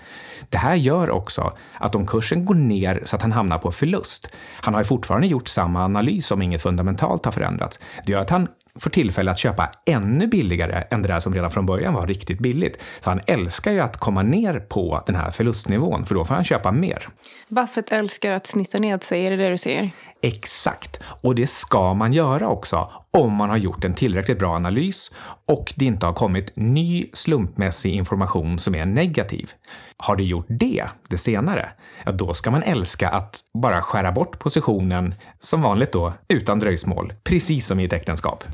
Det 0.48 0.58
här 0.58 0.74
gör 0.74 1.10
också 1.10 1.52
att 1.74 1.94
om 1.94 2.06
kursen 2.06 2.44
går 2.44 2.54
ner 2.54 3.02
så 3.04 3.16
att 3.16 3.22
han 3.22 3.32
hamnar 3.32 3.58
på 3.58 3.72
förlust, 3.72 4.28
han 4.60 4.74
har 4.74 4.80
ju 4.80 4.84
fortfarande 4.84 5.26
gjort 5.26 5.48
samma 5.48 5.84
analys 5.84 6.30
om 6.30 6.42
inget 6.42 6.62
fundamentalt 6.62 7.24
har 7.24 7.32
förändrats. 7.32 7.80
Det 8.06 8.12
gör 8.12 8.20
att 8.20 8.30
han 8.30 8.48
får 8.80 8.90
tillfälle 8.90 9.30
att 9.30 9.38
köpa 9.38 9.70
ännu 9.84 10.26
billigare 10.26 10.84
än 10.90 11.02
det 11.02 11.08
där 11.08 11.20
som 11.20 11.34
redan 11.34 11.50
från 11.50 11.66
början 11.66 11.94
var 11.94 12.06
riktigt 12.06 12.38
billigt. 12.38 12.82
Så 13.00 13.10
han 13.10 13.20
älskar 13.26 13.72
ju 13.72 13.80
att 13.80 13.96
komma 13.96 14.22
ner 14.22 14.60
på 14.60 15.02
den 15.06 15.16
här 15.16 15.30
förlustnivån, 15.30 16.06
för 16.06 16.14
då 16.14 16.24
får 16.24 16.34
han 16.34 16.44
köpa 16.44 16.72
mer. 16.72 17.08
Buffett 17.48 17.92
älskar 17.92 18.32
att 18.32 18.46
snitta 18.46 18.78
ned 18.78 19.02
sig, 19.02 19.26
är 19.26 19.30
det 19.30 19.36
det 19.36 19.50
du 19.50 19.58
säger? 19.58 19.90
Exakt, 20.24 21.00
och 21.20 21.34
det 21.34 21.46
ska 21.46 21.94
man 21.94 22.12
göra 22.12 22.48
också 22.48 22.90
om 23.10 23.32
man 23.32 23.50
har 23.50 23.56
gjort 23.56 23.84
en 23.84 23.94
tillräckligt 23.94 24.38
bra 24.38 24.54
analys 24.54 25.10
och 25.46 25.74
det 25.76 25.84
inte 25.84 26.06
har 26.06 26.12
kommit 26.12 26.56
ny 26.56 27.06
slumpmässig 27.12 27.94
information 27.94 28.58
som 28.58 28.74
är 28.74 28.86
negativ. 28.86 29.50
Har 29.96 30.16
det 30.16 30.24
gjort 30.24 30.46
det, 30.48 30.84
det 31.08 31.18
senare, 31.18 31.68
ja 32.04 32.12
då 32.12 32.34
ska 32.34 32.50
man 32.50 32.62
älska 32.62 33.08
att 33.08 33.40
bara 33.54 33.82
skära 33.82 34.12
bort 34.12 34.38
positionen, 34.38 35.14
som 35.40 35.62
vanligt 35.62 35.92
då, 35.92 36.12
utan 36.28 36.58
dröjsmål, 36.58 37.12
precis 37.24 37.66
som 37.66 37.80
i 37.80 37.84
ett 37.84 37.92
äktenskap. 37.92 38.44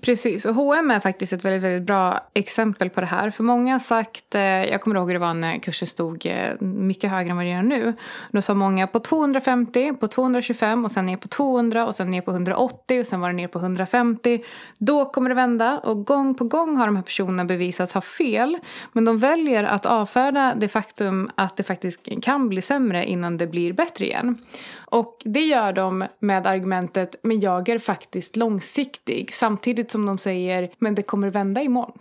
Precis, 0.00 0.44
och 0.44 0.54
H&M 0.54 0.90
är 0.90 1.00
faktiskt 1.00 1.32
ett 1.32 1.44
väldigt, 1.44 1.62
väldigt 1.62 1.86
bra 1.86 2.20
exempel 2.34 2.90
på 2.90 3.00
det 3.00 3.06
här. 3.06 3.30
För 3.30 3.44
många 3.44 3.74
har 3.74 3.78
sagt, 3.78 4.34
eh, 4.34 4.42
jag 4.42 4.80
kommer 4.80 4.96
ihåg 4.96 5.08
hur 5.08 5.14
det 5.14 5.20
var 5.20 5.34
när 5.34 5.58
kursen 5.58 5.88
stod 5.88 6.26
eh, 6.26 6.60
mycket 6.60 7.10
högre 7.10 7.30
än 7.30 7.36
vad 7.36 7.46
det 7.46 7.50
gör 7.50 7.62
nu. 7.62 7.94
Då 8.30 8.42
sa 8.42 8.54
många 8.54 8.86
på 8.86 8.98
250, 8.98 9.92
på 9.92 10.08
225 10.08 10.84
och 10.84 10.90
sen 10.90 11.06
ner 11.06 11.16
på 11.16 11.28
200 11.28 11.86
och 11.86 11.94
sen 11.94 12.10
ner 12.10 12.20
på 12.20 12.30
180 12.30 13.00
och 13.00 13.06
sen 13.06 13.20
var 13.20 13.28
det 13.28 13.36
ner 13.36 13.48
på 13.48 13.58
150. 13.58 14.44
Då 14.78 15.04
kommer 15.04 15.28
det 15.28 15.34
vända 15.34 15.78
och 15.78 16.06
gång 16.06 16.34
på 16.34 16.44
gång 16.44 16.76
har 16.76 16.86
de 16.86 16.96
här 16.96 17.02
personerna 17.02 17.44
bevisats 17.44 17.94
ha 17.94 18.00
fel. 18.00 18.58
Men 18.92 19.04
de 19.04 19.18
väljer 19.18 19.64
att 19.64 19.86
avfärda 19.86 20.54
det 20.56 20.68
faktum 20.68 21.30
att 21.34 21.56
det 21.56 21.62
faktiskt 21.62 22.08
kan 22.22 22.48
bli 22.48 22.62
sämre 22.62 23.04
innan 23.04 23.36
det 23.36 23.46
blir 23.46 23.72
bättre 23.72 24.04
igen. 24.04 24.36
Och 24.90 25.22
det 25.24 25.40
gör 25.40 25.72
de 25.72 26.04
med 26.18 26.46
argumentet 26.46 27.16
men 27.22 27.40
jag 27.40 27.68
är 27.68 27.78
faktiskt 27.78 28.36
långsiktig 28.36 29.34
samtidigt 29.34 29.87
som 29.90 30.06
de 30.06 30.18
säger 30.18 30.70
men 30.78 30.94
det 30.94 31.02
kommer 31.02 31.30
vända 31.30 31.62
imorgon. 31.62 31.98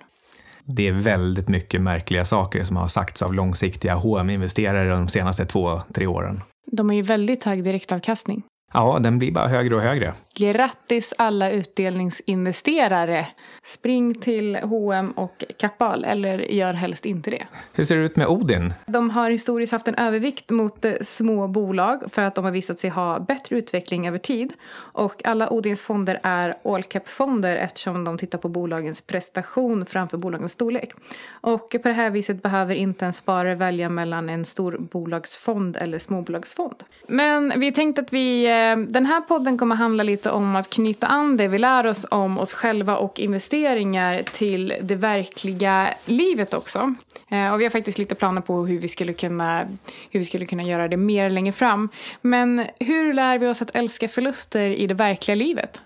Det 0.63 0.87
är 0.87 0.91
väldigt 0.91 1.47
mycket 1.47 1.81
märkliga 1.81 2.25
saker 2.25 2.63
som 2.63 2.77
har 2.77 2.87
sagts 2.87 3.21
av 3.21 3.33
långsiktiga 3.33 3.95
hm 3.95 4.29
investerare 4.29 4.89
de 4.89 5.07
senaste 5.07 5.45
två, 5.45 5.81
tre 5.93 6.07
åren. 6.07 6.41
De 6.71 6.89
har 6.89 6.95
ju 6.95 7.01
väldigt 7.01 7.43
hög 7.43 7.63
direktavkastning. 7.63 8.43
Ja, 8.73 8.99
den 8.99 9.19
blir 9.19 9.31
bara 9.31 9.47
högre 9.47 9.75
och 9.75 9.81
högre. 9.81 10.13
Grattis 10.35 11.13
alla 11.17 11.51
utdelningsinvesterare! 11.51 13.27
Spring 13.63 14.15
till 14.15 14.55
H&M 14.55 15.11
och 15.11 15.43
Kappahl, 15.57 16.03
eller 16.03 16.39
gör 16.39 16.73
helst 16.73 17.05
inte 17.05 17.31
det. 17.31 17.43
Hur 17.73 17.85
ser 17.85 17.97
det 17.97 18.03
ut 18.03 18.15
med 18.15 18.27
Odin? 18.27 18.73
De 18.85 19.09
har 19.09 19.29
historiskt 19.31 19.71
haft 19.71 19.87
en 19.87 19.95
övervikt 19.95 20.49
mot 20.49 20.85
eh, 20.85 20.93
små 21.01 21.47
bolag 21.47 22.03
för 22.11 22.21
att 22.21 22.35
de 22.35 22.45
har 22.45 22.51
visat 22.51 22.79
sig 22.79 22.89
ha 22.89 23.19
bättre 23.19 23.57
utveckling 23.57 24.07
över 24.07 24.17
tid. 24.17 24.53
Och 24.73 25.25
alla 25.25 25.49
Odins 25.49 25.81
fonder 25.81 26.19
är 26.23 26.53
all 26.63 26.83
cap-fonder 26.83 27.55
eftersom 27.55 28.03
de 28.03 28.17
tittar 28.17 28.37
på 28.37 28.49
bolagens 28.49 29.01
prestation 29.01 29.85
framför 29.85 30.17
bolagens 30.17 30.51
storlek. 30.51 30.93
Och 31.29 31.69
på 31.69 31.87
det 31.87 31.93
här 31.93 32.09
viset 32.09 32.43
behöver 32.43 32.75
inte 32.75 33.05
en 33.05 33.13
sparare 33.13 33.55
välja 33.55 33.89
mellan 33.89 34.29
en 34.29 34.45
stor 34.45 34.77
bolagsfond 34.79 35.77
eller 35.77 35.99
småbolagsfond. 35.99 36.83
Men 37.07 37.59
vi 37.59 37.71
tänkte 37.71 38.01
att 38.01 38.13
vi, 38.13 38.45
eh, 38.45 38.66
Ehm, 38.67 38.91
den 38.91 39.05
här 39.05 39.21
podden 39.21 39.57
kommer 39.57 39.75
handla 39.75 40.03
lite 40.03 40.31
om 40.31 40.55
att 40.55 40.69
knyta 40.69 41.07
an 41.07 41.37
det 41.37 41.47
vi 41.47 41.57
lär 41.57 41.87
oss 41.87 42.05
om 42.11 42.39
oss 42.39 42.53
själva 42.53 42.97
och 42.97 43.19
investeringar 43.19 44.23
till 44.33 44.73
det 44.81 44.95
verkliga 44.95 45.87
livet 46.05 46.53
också. 46.53 46.95
Eh, 47.29 47.53
och 47.53 47.59
vi 47.59 47.63
har 47.63 47.69
faktiskt 47.69 47.97
lite 47.97 48.15
planer 48.15 48.41
på 48.41 48.65
hur 48.65 48.79
vi 48.79 48.87
skulle 48.87 49.13
kunna, 49.13 49.67
hur 50.11 50.19
vi 50.19 50.25
skulle 50.25 50.45
kunna 50.45 50.63
göra 50.63 50.87
det 50.87 50.97
mer 50.97 51.29
längre 51.29 51.51
fram. 51.51 51.89
Men 52.21 52.65
hur 52.79 53.13
lär 53.13 53.37
vi 53.37 53.47
oss 53.47 53.61
att 53.61 53.75
älska 53.75 54.07
förluster 54.07 54.69
i 54.69 54.87
det 54.87 54.93
verkliga 54.93 55.35
livet? 55.35 55.81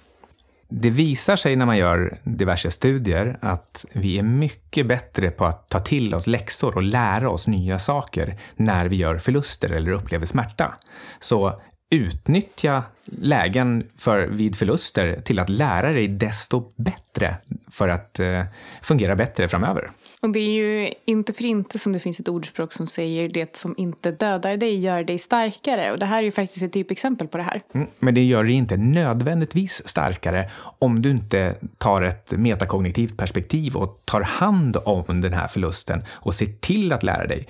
Det 0.74 0.90
visar 0.90 1.36
sig 1.36 1.56
när 1.56 1.66
man 1.66 1.78
gör 1.78 2.18
diverse 2.24 2.72
studier 2.72 3.38
att 3.42 3.86
vi 3.92 4.20
är 4.20 4.24
mycket 4.24 4.88
bättre 4.88 5.32
på 5.32 5.46
att 5.46 5.70
ta 5.70 5.80
till 5.80 6.16
oss 6.16 6.28
läxor 6.28 6.76
och 6.76 6.84
lära 6.84 7.30
oss 7.30 7.48
nya 7.48 7.80
saker 7.80 8.38
när 8.56 8.86
vi 8.86 8.96
gör 8.96 9.18
förluster 9.18 9.72
eller 9.72 9.92
upplever 9.92 10.26
smärta. 10.26 10.76
Så 11.20 11.60
utnyttja 11.92 12.84
lägen 13.06 13.84
för, 13.98 14.28
vid 14.28 14.56
förluster 14.56 15.22
till 15.22 15.40
att 15.40 15.50
lära 15.50 15.92
dig 15.92 16.08
desto 16.08 16.74
bättre 16.76 17.36
för 17.72 17.90
att 17.90 18.20
eh, 18.20 18.44
fungera 18.82 19.16
bättre 19.16 19.48
framöver. 19.48 19.92
Och 20.22 20.30
det 20.30 20.40
är 20.40 20.52
ju 20.52 20.94
inte 21.06 21.34
för 21.34 21.46
inte 21.46 21.80
som 21.80 21.94
det 21.94 22.00
finns 22.00 22.20
ett 22.20 22.30
ordspråk 22.30 22.74
som 22.74 22.88
säger 22.88 23.30
det 23.30 23.56
som 23.56 23.76
inte 23.78 24.12
dödar 24.12 24.58
dig 24.58 24.80
gör 24.80 25.04
dig 25.04 25.20
starkare. 25.20 25.92
Och 25.92 26.00
det 26.00 26.06
här 26.06 26.20
är 26.20 26.24
ju 26.24 26.32
faktiskt 26.32 26.64
ett 26.64 26.74
typexempel 26.74 27.28
på 27.28 27.38
det 27.38 27.44
här. 27.44 27.62
Mm, 27.74 27.88
men 28.00 28.14
det 28.14 28.24
gör 28.24 28.44
dig 28.44 28.54
inte 28.54 28.78
nödvändigtvis 28.78 29.88
starkare 29.88 30.52
om 30.80 31.02
du 31.02 31.12
inte 31.12 31.56
tar 31.78 32.02
ett 32.02 32.32
metakognitivt 32.32 33.18
perspektiv 33.18 33.76
och 33.76 34.02
tar 34.06 34.22
hand 34.22 34.78
om 34.86 35.22
den 35.22 35.34
här 35.34 35.48
förlusten 35.48 36.04
och 36.10 36.34
ser 36.34 36.46
till 36.46 36.94
att 36.94 37.04
lära 37.04 37.28
dig 37.28 37.48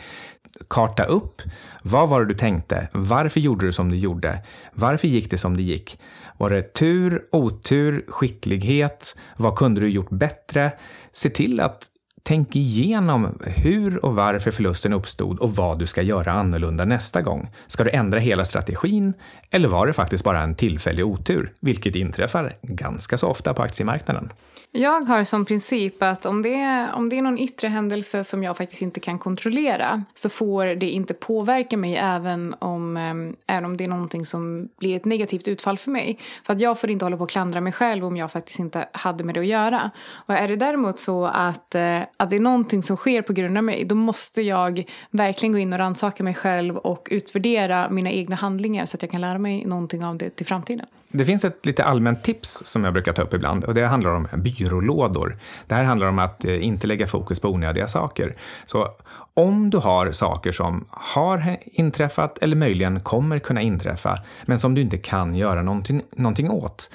karta 0.67 1.03
upp 1.03 1.41
vad 1.83 2.09
var 2.09 2.19
det 2.19 2.25
du 2.25 2.33
tänkte? 2.33 2.87
Varför 2.93 3.39
gjorde 3.39 3.65
du 3.65 3.71
som 3.71 3.91
du 3.91 3.97
gjorde? 3.97 4.43
Varför 4.73 5.07
gick 5.07 5.31
det 5.31 5.37
som 5.37 5.57
det 5.57 5.63
gick? 5.63 5.99
Var 6.37 6.49
det 6.49 6.73
tur, 6.73 7.25
otur, 7.31 8.05
skicklighet? 8.07 9.15
Vad 9.37 9.55
kunde 9.55 9.81
du 9.81 9.89
gjort 9.89 10.09
bättre? 10.09 10.71
Se 11.13 11.29
till 11.29 11.59
att 11.59 11.87
Tänk 12.23 12.55
igenom 12.55 13.39
hur 13.45 14.05
och 14.05 14.15
varför 14.15 14.51
förlusten 14.51 14.93
uppstod 14.93 15.39
och 15.39 15.55
vad 15.55 15.79
du 15.79 15.87
ska 15.87 16.01
göra 16.01 16.31
annorlunda 16.31 16.85
nästa 16.85 17.21
gång. 17.21 17.49
Ska 17.67 17.83
du 17.83 17.91
ändra 17.91 18.19
hela 18.19 18.45
strategin 18.45 19.13
eller 19.49 19.67
var 19.67 19.87
det 19.87 19.93
faktiskt 19.93 20.23
bara 20.23 20.41
en 20.41 20.55
tillfällig 20.55 21.05
otur, 21.05 21.53
vilket 21.59 21.95
inträffar 21.95 22.53
ganska 22.61 23.17
så 23.17 23.27
ofta 23.27 23.53
på 23.53 23.61
aktiemarknaden? 23.61 24.31
Jag 24.73 25.01
har 25.01 25.23
som 25.23 25.45
princip 25.45 26.03
att 26.03 26.25
om 26.25 26.41
det, 26.41 26.53
är, 26.53 26.93
om 26.93 27.09
det 27.09 27.17
är 27.17 27.21
någon 27.21 27.39
yttre 27.39 27.67
händelse 27.67 28.23
som 28.23 28.43
jag 28.43 28.57
faktiskt 28.57 28.81
inte 28.81 28.99
kan 28.99 29.19
kontrollera 29.19 30.03
så 30.15 30.29
får 30.29 30.65
det 30.65 30.89
inte 30.89 31.13
påverka 31.13 31.77
mig 31.77 31.95
även 31.95 32.55
om, 32.59 32.97
eh, 32.97 33.55
även 33.55 33.65
om 33.65 33.77
det 33.77 33.83
är 33.83 33.87
någonting 33.87 34.25
som 34.25 34.69
blir 34.79 34.95
ett 34.95 35.05
negativt 35.05 35.47
utfall 35.47 35.77
för 35.77 35.91
mig. 35.91 36.19
För 36.45 36.53
att 36.53 36.61
jag 36.61 36.79
får 36.79 36.89
inte 36.89 37.05
hålla 37.05 37.17
på 37.17 37.23
och 37.23 37.29
klandra 37.29 37.61
mig 37.61 37.73
själv 37.73 38.05
om 38.05 38.17
jag 38.17 38.31
faktiskt 38.31 38.59
inte 38.59 38.87
hade 38.91 39.23
med 39.23 39.35
det 39.35 39.41
att 39.41 39.47
göra. 39.47 39.91
Och 40.11 40.33
är 40.33 40.47
det 40.47 40.55
däremot 40.55 40.99
så 40.99 41.25
att, 41.25 41.75
eh, 41.75 41.99
att 42.21 42.29
det 42.29 42.35
är 42.35 42.39
någonting 42.39 42.83
som 42.83 42.97
sker 42.97 43.21
på 43.21 43.33
grund 43.33 43.57
av 43.57 43.63
mig 43.63 43.85
då 43.85 43.95
måste 43.95 44.41
jag 44.41 44.83
verkligen 45.11 45.53
gå 45.53 45.59
in 45.59 45.73
och 45.73 45.79
rannsaka 45.79 46.23
mig 46.23 46.33
själv 46.33 46.77
och 46.77 47.07
utvärdera 47.11 47.89
mina 47.89 48.11
egna 48.11 48.35
handlingar 48.35 48.85
så 48.85 48.97
att 48.97 49.01
jag 49.01 49.11
kan 49.11 49.21
lära 49.21 49.37
mig 49.37 49.65
någonting 49.65 50.05
av 50.05 50.17
det 50.17 50.29
till 50.29 50.45
framtiden. 50.45 50.85
Det 51.11 51.25
finns 51.25 51.45
ett 51.45 51.65
lite 51.65 51.83
allmänt 51.83 52.23
tips 52.23 52.61
som 52.65 52.83
jag 52.83 52.93
brukar 52.93 53.13
ta 53.13 53.21
upp 53.21 53.33
ibland 53.33 53.63
och 53.63 53.73
det 53.73 53.87
handlar 53.87 54.11
om 54.15 54.27
byrålådor. 54.35 55.35
Det 55.67 55.75
här 55.75 55.83
handlar 55.83 56.07
om 56.07 56.19
att 56.19 56.45
eh, 56.45 56.65
inte 56.65 56.87
lägga 56.87 57.07
fokus 57.07 57.39
på 57.39 57.49
onödiga 57.49 57.87
saker. 57.87 58.33
Så 58.65 58.87
om 59.33 59.69
du 59.69 59.77
har 59.77 60.11
saker 60.11 60.51
som 60.51 60.85
har 60.89 61.57
inträffat 61.63 62.37
eller 62.37 62.55
möjligen 62.55 62.99
kommer 62.99 63.39
kunna 63.39 63.61
inträffa 63.61 64.17
men 64.45 64.59
som 64.59 64.75
du 64.75 64.81
inte 64.81 64.97
kan 64.97 65.35
göra 65.35 65.61
någonting, 65.61 66.01
någonting 66.11 66.49
åt 66.49 66.89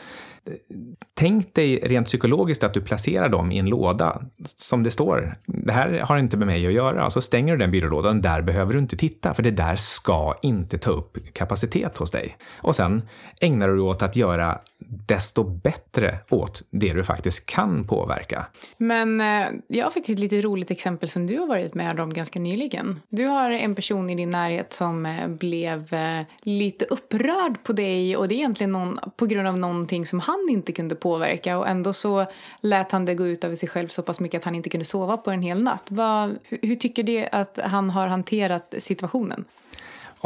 Tänk 1.14 1.54
dig 1.54 1.76
rent 1.82 2.06
psykologiskt 2.06 2.62
att 2.62 2.74
du 2.74 2.80
placerar 2.80 3.28
dem 3.28 3.52
i 3.52 3.58
en 3.58 3.66
låda 3.66 4.22
som 4.56 4.82
det 4.82 4.90
står. 4.90 5.34
Det 5.46 5.72
här 5.72 6.00
har 6.00 6.18
inte 6.18 6.36
med 6.36 6.46
mig 6.46 6.66
att 6.66 6.72
göra. 6.72 7.10
Så 7.10 7.20
stänger 7.20 7.52
du 7.52 7.58
den 7.58 7.70
byrålådan. 7.70 8.20
Där 8.20 8.42
behöver 8.42 8.72
du 8.72 8.78
inte 8.78 8.96
titta 8.96 9.34
för 9.34 9.42
det 9.42 9.50
där 9.50 9.76
ska 9.76 10.34
inte 10.42 10.78
ta 10.78 10.90
upp 10.90 11.18
kapacitet 11.32 11.98
hos 11.98 12.10
dig. 12.10 12.36
Och 12.58 12.76
sen 12.76 13.02
ägnar 13.40 13.68
du 13.68 13.74
dig 13.74 13.82
åt 13.82 14.02
att 14.02 14.16
göra 14.16 14.58
desto 14.88 15.44
bättre 15.44 16.18
åt 16.30 16.62
det 16.70 16.92
du 16.92 17.04
faktiskt 17.04 17.46
kan 17.46 17.86
påverka. 17.86 18.46
Men 18.76 19.20
eh, 19.20 19.48
jag 19.68 19.84
har 19.84 19.90
faktiskt 19.90 20.10
ett 20.10 20.18
lite 20.18 20.40
roligt 20.40 20.70
exempel 20.70 21.08
som 21.08 21.26
du 21.26 21.38
har 21.38 21.46
varit 21.46 21.74
med 21.74 22.00
om 22.00 22.14
ganska 22.14 22.38
nyligen. 22.38 23.00
Du 23.08 23.24
har 23.24 23.50
en 23.50 23.74
person 23.74 24.10
i 24.10 24.14
din 24.14 24.30
närhet 24.30 24.72
som 24.72 25.06
eh, 25.06 25.28
blev 25.28 25.94
eh, 25.94 26.20
lite 26.42 26.84
upprörd 26.84 27.62
på 27.64 27.72
dig 27.72 28.16
och 28.16 28.28
det 28.28 28.34
är 28.34 28.36
egentligen 28.36 28.72
någon, 28.72 29.00
på 29.16 29.26
grund 29.26 29.48
av 29.48 29.58
någonting 29.58 30.06
som 30.06 30.20
han 30.20 30.46
inte 30.50 30.72
kunde 30.72 30.94
påverka 30.94 31.58
och 31.58 31.68
ändå 31.68 31.92
så 31.92 32.26
lät 32.60 32.92
han 32.92 33.04
det 33.04 33.14
gå 33.14 33.26
ut 33.26 33.44
över 33.44 33.56
sig 33.56 33.68
själv 33.68 33.88
så 33.88 34.02
pass 34.02 34.20
mycket 34.20 34.38
att 34.38 34.44
han 34.44 34.54
inte 34.54 34.70
kunde 34.70 34.84
sova 34.84 35.16
på 35.16 35.30
en 35.30 35.42
hel 35.42 35.62
natt. 35.62 35.86
Vad, 35.88 36.38
hur, 36.44 36.58
hur 36.62 36.76
tycker 36.76 37.02
du 37.02 37.26
att 37.32 37.58
han 37.62 37.90
har 37.90 38.06
hanterat 38.06 38.74
situationen? 38.78 39.44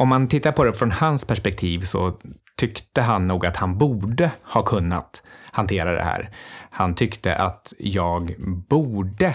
Om 0.00 0.08
man 0.08 0.28
tittar 0.28 0.52
på 0.52 0.64
det 0.64 0.72
från 0.72 0.90
hans 0.90 1.24
perspektiv 1.24 1.80
så 1.80 2.18
tyckte 2.56 3.02
han 3.02 3.24
nog 3.24 3.46
att 3.46 3.56
han 3.56 3.78
borde 3.78 4.30
ha 4.42 4.62
kunnat 4.62 5.22
hantera 5.52 5.92
det 5.92 6.02
här. 6.02 6.30
Han 6.70 6.94
tyckte 6.94 7.34
att 7.34 7.72
jag 7.78 8.34
borde 8.68 9.34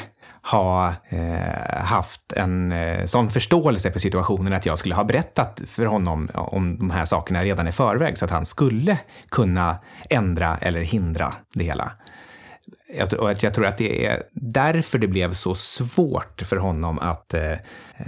ha 0.51 0.93
eh, 1.09 1.83
haft 1.83 2.33
en 2.35 2.71
eh, 2.71 3.05
sån 3.05 3.29
förståelse 3.29 3.91
för 3.91 3.99
situationen 3.99 4.53
att 4.53 4.65
jag 4.65 4.79
skulle 4.79 4.95
ha 4.95 5.03
berättat 5.03 5.61
för 5.67 5.85
honom 5.85 6.29
om 6.33 6.77
de 6.77 6.89
här 6.89 7.05
sakerna 7.05 7.43
redan 7.43 7.67
i 7.67 7.71
förväg 7.71 8.17
så 8.17 8.25
att 8.25 8.31
han 8.31 8.45
skulle 8.45 8.97
kunna 9.29 9.77
ändra 10.09 10.57
eller 10.57 10.81
hindra 10.81 11.33
det 11.53 11.63
hela. 11.63 11.91
Och 13.17 13.43
jag 13.43 13.53
tror 13.53 13.65
att 13.65 13.77
det 13.77 14.05
är 14.05 14.23
därför 14.31 14.97
det 14.97 15.07
blev 15.07 15.33
så 15.33 15.55
svårt 15.55 16.41
för 16.41 16.57
honom 16.57 16.99
att, 16.99 17.33
eh, 17.33 17.53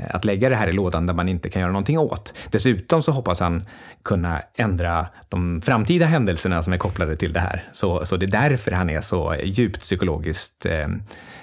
att 0.09 0.25
lägga 0.25 0.49
det 0.49 0.55
här 0.55 0.67
i 0.67 0.71
lådan 0.71 1.05
där 1.05 1.13
man 1.13 1.29
inte 1.29 1.49
kan 1.49 1.59
göra 1.59 1.71
någonting 1.71 1.97
åt. 1.97 2.33
Dessutom 2.51 3.01
så 3.01 3.11
hoppas 3.11 3.39
han 3.39 3.65
kunna 4.03 4.41
ändra 4.55 5.07
de 5.29 5.61
framtida 5.61 6.05
händelserna 6.05 6.63
som 6.63 6.73
är 6.73 6.77
kopplade 6.77 7.15
till 7.15 7.33
det 7.33 7.39
här. 7.39 7.63
Så, 7.71 8.05
så 8.05 8.17
det 8.17 8.25
är 8.25 8.49
därför 8.49 8.71
han 8.71 8.89
är 8.89 9.01
så 9.01 9.35
djupt 9.43 9.81
psykologiskt 9.81 10.65
eh, 10.65 10.87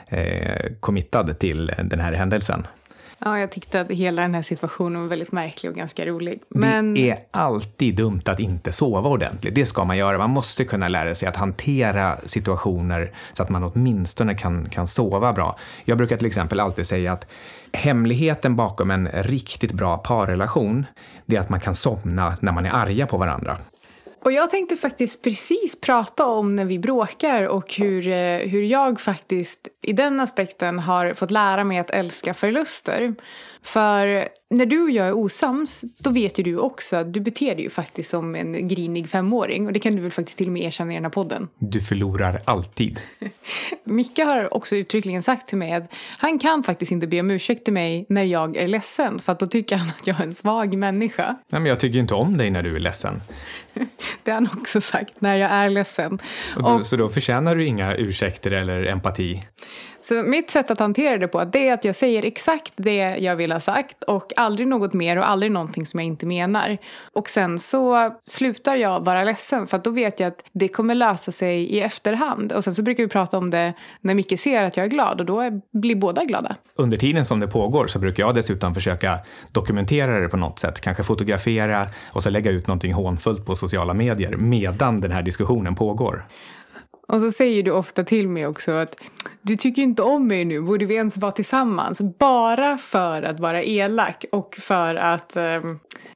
eh, 0.08 0.72
committad 0.80 1.38
till 1.38 1.72
den 1.84 2.00
här 2.00 2.12
händelsen. 2.12 2.66
Ja, 3.24 3.38
jag 3.38 3.50
tyckte 3.50 3.80
att 3.80 3.90
hela 3.90 4.22
den 4.22 4.34
här 4.34 4.42
situationen 4.42 5.00
var 5.00 5.08
väldigt 5.08 5.32
märklig 5.32 5.70
och 5.70 5.76
ganska 5.76 6.06
rolig. 6.06 6.42
Men... 6.48 6.94
Det 6.94 7.10
är 7.10 7.18
alltid 7.30 7.96
dumt 7.96 8.22
att 8.24 8.40
inte 8.40 8.72
sova 8.72 9.08
ordentligt. 9.08 9.54
Det 9.54 9.66
ska 9.66 9.84
man 9.84 9.96
göra. 9.96 10.18
Man 10.18 10.30
måste 10.30 10.64
kunna 10.64 10.88
lära 10.88 11.14
sig 11.14 11.28
att 11.28 11.36
hantera 11.36 12.18
situationer 12.26 13.12
så 13.32 13.42
att 13.42 13.48
man 13.48 13.64
åtminstone 13.64 14.34
kan, 14.34 14.68
kan 14.70 14.86
sova 14.86 15.32
bra. 15.32 15.56
Jag 15.84 15.98
brukar 15.98 16.16
till 16.16 16.26
exempel 16.26 16.60
alltid 16.60 16.86
säga 16.86 17.12
att 17.12 17.26
hemligheten 17.72 18.56
bakom 18.56 18.90
en 18.90 19.08
riktigt 19.08 19.72
bra 19.72 19.96
parrelation, 19.96 20.86
det 21.26 21.36
är 21.36 21.40
att 21.40 21.50
man 21.50 21.60
kan 21.60 21.74
somna 21.74 22.36
när 22.40 22.52
man 22.52 22.66
är 22.66 22.70
arga 22.70 23.06
på 23.06 23.16
varandra. 23.16 23.56
Och 24.24 24.32
jag 24.32 24.50
tänkte 24.50 24.76
faktiskt 24.76 25.22
precis 25.22 25.80
prata 25.80 26.26
om 26.26 26.56
när 26.56 26.64
vi 26.64 26.78
bråkar 26.78 27.42
och 27.42 27.74
hur, 27.74 28.08
eh, 28.08 28.38
hur 28.38 28.62
jag 28.62 29.00
faktiskt 29.00 29.68
i 29.82 29.92
den 29.92 30.20
aspekten 30.20 30.78
har 30.78 31.14
fått 31.14 31.30
lära 31.30 31.64
mig 31.64 31.78
att 31.78 31.90
älska 31.90 32.34
förluster. 32.34 33.14
För 33.64 34.28
när 34.50 34.66
du 34.66 34.82
och 34.82 34.90
jag 34.90 35.06
är 35.06 35.12
osams, 35.12 35.84
då 35.98 36.10
vet 36.10 36.38
ju 36.38 36.42
du 36.42 36.58
också 36.58 36.96
att 36.96 37.14
du 37.14 37.20
beter 37.20 37.54
dig 37.54 37.64
ju 37.64 37.70
faktiskt 37.70 38.10
som 38.10 38.34
en 38.34 38.68
grinig 38.68 39.08
femåring. 39.08 39.66
Och 39.66 39.72
det 39.72 39.78
kan 39.78 39.96
du 39.96 40.02
väl 40.02 40.10
faktiskt 40.10 40.38
till 40.38 40.46
och 40.46 40.52
med 40.52 40.62
erkänna 40.62 40.92
i 40.92 40.94
den 40.94 41.04
här 41.04 41.10
podden. 41.10 41.48
Du 41.58 41.80
förlorar 41.80 42.42
alltid. 42.44 43.00
Micke 43.84 44.18
har 44.18 44.54
också 44.54 44.76
uttryckligen 44.76 45.22
sagt 45.22 45.48
till 45.48 45.58
mig 45.58 45.72
att 45.72 45.92
han 46.18 46.38
kan 46.38 46.62
faktiskt 46.62 46.92
inte 46.92 47.06
be 47.06 47.20
om 47.20 47.30
ursäkt 47.30 47.64
till 47.64 47.72
mig 47.72 48.06
när 48.08 48.22
jag 48.22 48.56
är 48.56 48.68
ledsen. 48.68 49.18
För 49.18 49.32
att 49.32 49.38
då 49.38 49.46
tycker 49.46 49.76
han 49.76 49.88
att 49.88 50.06
jag 50.06 50.20
är 50.20 50.24
en 50.24 50.34
svag 50.34 50.74
människa. 50.74 51.36
Nej, 51.48 51.60
men 51.60 51.66
jag 51.66 51.80
tycker 51.80 51.98
inte 51.98 52.14
om 52.14 52.36
dig 52.36 52.50
när 52.50 52.62
du 52.62 52.76
är 52.76 52.80
ledsen. 52.80 53.22
det 54.22 54.30
har 54.30 54.34
han 54.34 54.48
också 54.60 54.80
sagt, 54.80 55.20
när 55.20 55.36
jag 55.36 55.50
är 55.50 55.70
ledsen. 55.70 56.18
Och 56.56 56.62
då, 56.62 56.68
och, 56.68 56.86
så 56.86 56.96
då 56.96 57.08
förtjänar 57.08 57.56
du 57.56 57.66
inga 57.66 57.94
ursäkter 57.96 58.50
eller 58.50 58.86
empati? 58.86 59.42
Så 60.04 60.22
mitt 60.22 60.50
sätt 60.50 60.70
att 60.70 60.78
hantera 60.78 61.18
det 61.18 61.28
på 61.28 61.44
det 61.44 61.68
är 61.68 61.74
att 61.74 61.84
jag 61.84 61.96
säger 61.96 62.24
exakt 62.24 62.72
det 62.76 62.96
jag 62.96 63.36
vill 63.36 63.52
ha 63.52 63.60
sagt 63.60 64.02
och 64.02 64.32
aldrig 64.36 64.68
något 64.68 64.92
mer 64.92 65.18
och 65.18 65.28
aldrig 65.28 65.52
någonting 65.52 65.86
som 65.86 66.00
jag 66.00 66.06
inte 66.06 66.26
menar. 66.26 66.78
Och 67.12 67.28
sen 67.28 67.58
så 67.58 68.14
slutar 68.26 68.76
jag 68.76 69.04
vara 69.04 69.24
ledsen 69.24 69.66
för 69.66 69.76
att 69.76 69.84
då 69.84 69.90
vet 69.90 70.20
jag 70.20 70.28
att 70.28 70.44
det 70.52 70.68
kommer 70.68 70.94
lösa 70.94 71.32
sig 71.32 71.64
i 71.64 71.80
efterhand. 71.80 72.52
Och 72.52 72.64
sen 72.64 72.74
så 72.74 72.82
brukar 72.82 73.02
vi 73.02 73.08
prata 73.08 73.38
om 73.38 73.50
det 73.50 73.72
när 74.00 74.14
Micke 74.14 74.40
ser 74.40 74.62
att 74.62 74.76
jag 74.76 74.86
är 74.86 74.90
glad 74.90 75.20
och 75.20 75.26
då 75.26 75.60
blir 75.72 75.96
båda 75.96 76.24
glada. 76.24 76.56
Under 76.76 76.96
tiden 76.96 77.24
som 77.24 77.40
det 77.40 77.48
pågår 77.48 77.86
så 77.86 77.98
brukar 77.98 78.22
jag 78.22 78.34
dessutom 78.34 78.74
försöka 78.74 79.18
dokumentera 79.52 80.20
det 80.20 80.28
på 80.28 80.36
något 80.36 80.58
sätt. 80.58 80.80
Kanske 80.80 81.02
fotografera 81.02 81.88
och 82.12 82.22
så 82.22 82.30
lägga 82.30 82.50
ut 82.50 82.66
någonting 82.66 82.92
hånfullt 82.92 83.46
på 83.46 83.54
sociala 83.54 83.94
medier 83.94 84.36
medan 84.36 85.00
den 85.00 85.10
här 85.10 85.22
diskussionen 85.22 85.74
pågår. 85.74 86.24
Och 87.06 87.20
så 87.20 87.30
säger 87.30 87.62
du 87.62 87.70
ofta 87.70 88.04
till 88.04 88.28
mig 88.28 88.46
också 88.46 88.72
att 88.72 88.96
du 89.42 89.56
tycker 89.56 89.82
inte 89.82 90.02
om 90.02 90.26
mig 90.26 90.44
nu, 90.44 90.60
borde 90.60 90.84
vi 90.84 90.94
ens 90.94 91.16
vara 91.16 91.32
tillsammans? 91.32 92.00
Bara 92.18 92.78
för 92.78 93.22
att 93.22 93.40
vara 93.40 93.62
elak 93.62 94.24
och 94.32 94.54
för 94.60 94.94
att 94.94 95.36
eh, 95.36 95.60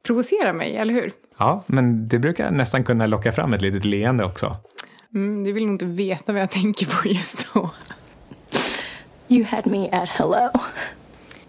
provocera 0.03 0.53
mig, 0.53 0.77
eller 0.77 0.95
hur? 0.95 1.13
Ja, 1.39 1.65
men 1.67 2.09
det 2.09 2.19
brukar 2.19 2.51
nästan 2.51 2.85
kunna 2.85 3.07
locka 3.07 3.33
fram 3.33 3.53
ett 3.53 3.63
litet 3.63 3.85
leende 3.85 4.25
också. 4.25 4.57
Mm, 5.15 5.45
du 5.45 5.53
vill 5.53 5.67
nog 5.67 5.75
inte 5.75 5.87
veta 5.87 6.33
vad 6.33 6.43
jag 6.43 6.51
tänker 6.51 6.87
på 6.87 7.09
just 7.09 7.55
då. 7.55 7.71
You 9.29 9.45
had 9.45 9.67
me 9.67 9.91
at 9.91 10.09
hello. 10.09 10.51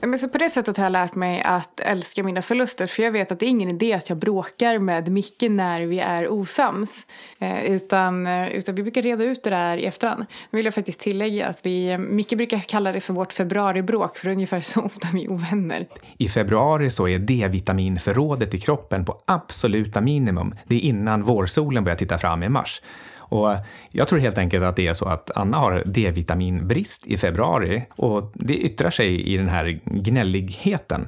Men 0.01 0.19
så 0.19 0.29
på 0.29 0.37
det 0.37 0.49
sättet 0.49 0.77
har 0.77 0.83
jag 0.83 0.91
lärt 0.91 1.15
mig 1.15 1.41
att 1.41 1.79
älska 1.79 2.23
mina 2.23 2.41
förluster. 2.41 2.87
För 2.87 3.03
jag 3.03 3.11
vet 3.11 3.31
att 3.31 3.39
det 3.39 3.45
är 3.45 3.49
ingen 3.49 3.69
idé 3.69 3.93
att 3.93 4.09
jag 4.09 4.17
bråkar 4.17 4.79
med 4.79 5.11
Micke 5.11 5.41
när 5.49 5.81
vi 5.81 5.99
är 5.99 6.31
osams. 6.31 7.05
Eh, 7.39 7.63
utan, 7.63 8.27
eh, 8.27 8.49
utan 8.49 8.75
vi 8.75 8.83
brukar 8.83 9.01
reda 9.01 9.23
ut 9.23 9.43
det 9.43 9.49
där 9.49 9.77
i 9.77 9.85
efterhand. 9.85 10.25
Nu 10.49 10.57
vill 10.57 10.65
jag 10.65 10.73
faktiskt 10.73 10.99
tillägga 10.99 11.47
att 11.47 11.65
vi, 11.65 11.91
eh, 11.91 11.97
Micke 11.97 12.37
brukar 12.37 12.59
kalla 12.59 12.91
det 12.91 13.01
för 13.01 13.13
vårt 13.13 13.33
februaribråk. 13.33 14.17
För 14.17 14.25
det 14.25 14.31
är 14.31 14.35
ungefär 14.35 14.61
så 14.61 14.81
ofta 14.81 15.07
vi 15.13 15.23
är 15.25 15.31
ovänner. 15.31 15.87
I 16.17 16.27
februari 16.27 16.89
så 16.89 17.07
är 17.07 17.19
D-vitaminförrådet 17.19 18.53
i 18.53 18.59
kroppen 18.59 19.05
på 19.05 19.19
absoluta 19.25 20.01
minimum. 20.01 20.53
Det 20.67 20.75
är 20.75 20.79
innan 20.79 21.23
vårsolen 21.23 21.83
börjar 21.83 21.97
titta 21.97 22.17
fram 22.17 22.43
i 22.43 22.49
mars. 22.49 22.81
Och 23.29 23.55
jag 23.91 24.07
tror 24.07 24.19
helt 24.19 24.37
enkelt 24.37 24.63
att 24.63 24.75
det 24.75 24.87
är 24.87 24.93
så 24.93 25.05
att 25.05 25.31
Anna 25.35 25.57
har 25.57 25.83
D-vitaminbrist 25.85 27.07
i 27.07 27.17
februari 27.17 27.83
och 27.95 28.31
det 28.33 28.57
yttrar 28.57 28.89
sig 28.89 29.33
i 29.33 29.37
den 29.37 29.49
här 29.49 29.79
gnälligheten. 29.85 31.07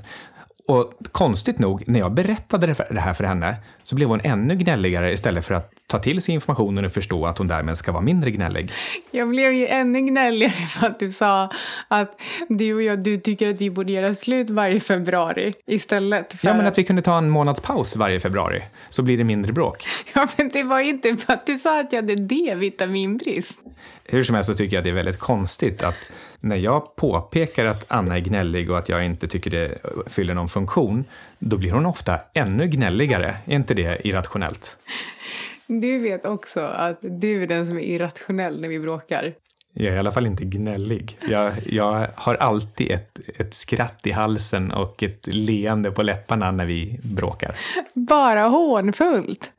Och 0.71 0.93
konstigt 1.11 1.59
nog, 1.59 1.83
när 1.87 1.99
jag 1.99 2.13
berättade 2.13 2.75
det 2.89 2.99
här 2.99 3.13
för 3.13 3.23
henne 3.23 3.55
så 3.83 3.95
blev 3.95 4.07
hon 4.07 4.21
ännu 4.23 4.55
gnälligare 4.55 5.11
istället 5.11 5.45
för 5.45 5.53
att 5.53 5.71
ta 5.87 5.99
till 5.99 6.21
sig 6.21 6.33
informationen 6.33 6.85
och 6.85 6.91
förstå 6.91 7.25
att 7.25 7.37
hon 7.37 7.47
därmed 7.47 7.77
ska 7.77 7.91
vara 7.91 8.03
mindre 8.03 8.31
gnällig. 8.31 8.71
Jag 9.11 9.29
blev 9.29 9.53
ju 9.53 9.67
ännu 9.67 10.01
gnälligare 10.01 10.65
för 10.65 10.87
att 10.87 10.99
du 10.99 11.11
sa 11.11 11.49
att 11.87 12.21
du 12.49 12.73
och 12.73 12.81
jag, 12.81 12.99
du 12.99 13.17
tycker 13.17 13.49
att 13.49 13.61
vi 13.61 13.69
borde 13.69 13.91
göra 13.91 14.13
slut 14.13 14.49
varje 14.49 14.79
februari 14.79 15.53
istället 15.65 16.33
för... 16.33 16.47
Ja, 16.47 16.53
men 16.53 16.67
att 16.67 16.77
vi 16.77 16.83
kunde 16.83 17.01
ta 17.01 17.17
en 17.17 17.29
månads 17.29 17.59
paus 17.59 17.95
varje 17.95 18.19
februari 18.19 18.63
så 18.89 19.01
blir 19.01 19.17
det 19.17 19.23
mindre 19.23 19.53
bråk. 19.53 19.87
Ja, 20.13 20.27
men 20.37 20.49
det 20.49 20.63
var 20.63 20.79
inte 20.79 21.17
för 21.17 21.33
att 21.33 21.45
du 21.45 21.57
sa 21.57 21.79
att 21.79 21.93
jag 21.93 22.01
hade 22.01 22.15
D-vitaminbrist. 22.15 23.59
Hur 24.05 24.23
som 24.23 24.35
helst 24.35 24.47
så 24.47 24.53
tycker 24.53 24.75
jag 24.75 24.81
att 24.81 24.83
det 24.83 24.89
är 24.89 24.93
väldigt 24.93 25.19
konstigt 25.19 25.83
att 25.83 26.11
när 26.41 26.55
jag 26.55 26.95
påpekar 26.95 27.65
att 27.65 27.86
Anna 27.88 28.15
är 28.15 28.19
gnällig 28.19 28.71
och 28.71 28.77
att 28.77 28.89
jag 28.89 29.05
inte 29.05 29.27
tycker 29.27 29.50
det 29.50 29.77
fyller 30.07 30.33
någon 30.33 30.50
funktion, 30.50 31.05
då 31.39 31.57
blir 31.57 31.71
hon 31.71 31.86
ofta 31.86 32.19
ännu 32.33 32.67
gnälligare. 32.67 33.38
Är 33.45 33.55
inte 33.55 33.74
det 33.74 34.07
irrationellt? 34.07 34.77
Du 35.67 36.00
vet 36.00 36.25
också 36.25 36.60
att 36.60 36.98
du 37.01 37.43
är 37.43 37.48
den 37.48 37.67
som 37.67 37.77
är 37.77 37.81
irrationell 37.81 38.62
när 38.62 38.69
vi 38.69 38.79
bråkar. 38.79 39.33
Jag 39.74 39.91
är 39.91 39.95
i 39.95 40.00
alla 40.00 40.12
fall 40.12 40.25
inte 40.25 40.45
gnällig. 40.45 41.17
Jag, 41.29 41.53
jag 41.65 42.07
har 42.15 42.36
alltid 42.36 42.91
ett, 42.91 43.19
ett 43.38 43.53
skratt 43.53 44.07
i 44.07 44.12
halsen 44.12 44.71
och 44.71 45.03
ett 45.03 45.27
leende 45.27 45.91
på 45.91 46.03
läpparna 46.03 46.51
när 46.51 46.65
vi 46.65 47.00
bråkar. 47.03 47.55
Bara 47.93 48.43
hånfullt? 48.43 49.51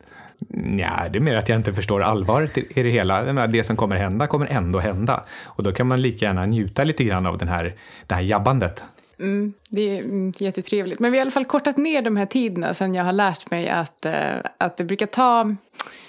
Ja, 0.79 1.09
det 1.11 1.19
är 1.19 1.21
mer 1.21 1.37
att 1.37 1.49
jag 1.49 1.59
inte 1.59 1.73
förstår 1.73 2.03
allvaret 2.03 2.59
i 2.59 2.83
det 2.83 2.91
hela. 2.91 3.47
Det 3.47 3.65
som 3.65 3.77
kommer 3.77 3.97
hända 3.97 4.27
kommer 4.27 4.47
ändå 4.47 4.79
hända. 4.79 5.25
Och 5.45 5.63
då 5.63 5.73
kan 5.73 5.87
man 5.87 6.03
lika 6.03 6.25
gärna 6.25 6.47
njuta 6.47 6.85
lite 6.85 7.05
grann 7.05 7.27
av 7.27 7.39
den 7.39 7.49
här, 7.49 7.75
det 8.07 8.15
här 8.15 8.23
jabbandet. 8.23 8.83
Mm, 9.23 9.53
det 9.69 9.97
är 9.97 9.99
mm, 9.99 10.33
jättetrevligt. 10.39 11.01
Men 11.01 11.13
vi 11.13 11.19
har 11.19 11.21
i 11.21 11.25
alla 11.25 11.31
fall 11.31 11.45
kortat 11.45 11.77
ner 11.77 12.03
de 12.03 12.17
här 12.17 12.27
tiderna 12.27 12.75
sen 12.75 12.95
jag 12.95 13.05
har 13.05 13.13
lärt 13.13 13.51
mig 13.51 13.69
att, 13.69 14.05
eh, 14.05 14.37
att 14.59 14.77
det 14.77 14.85
brukar 14.85 15.07
ta 15.07 15.55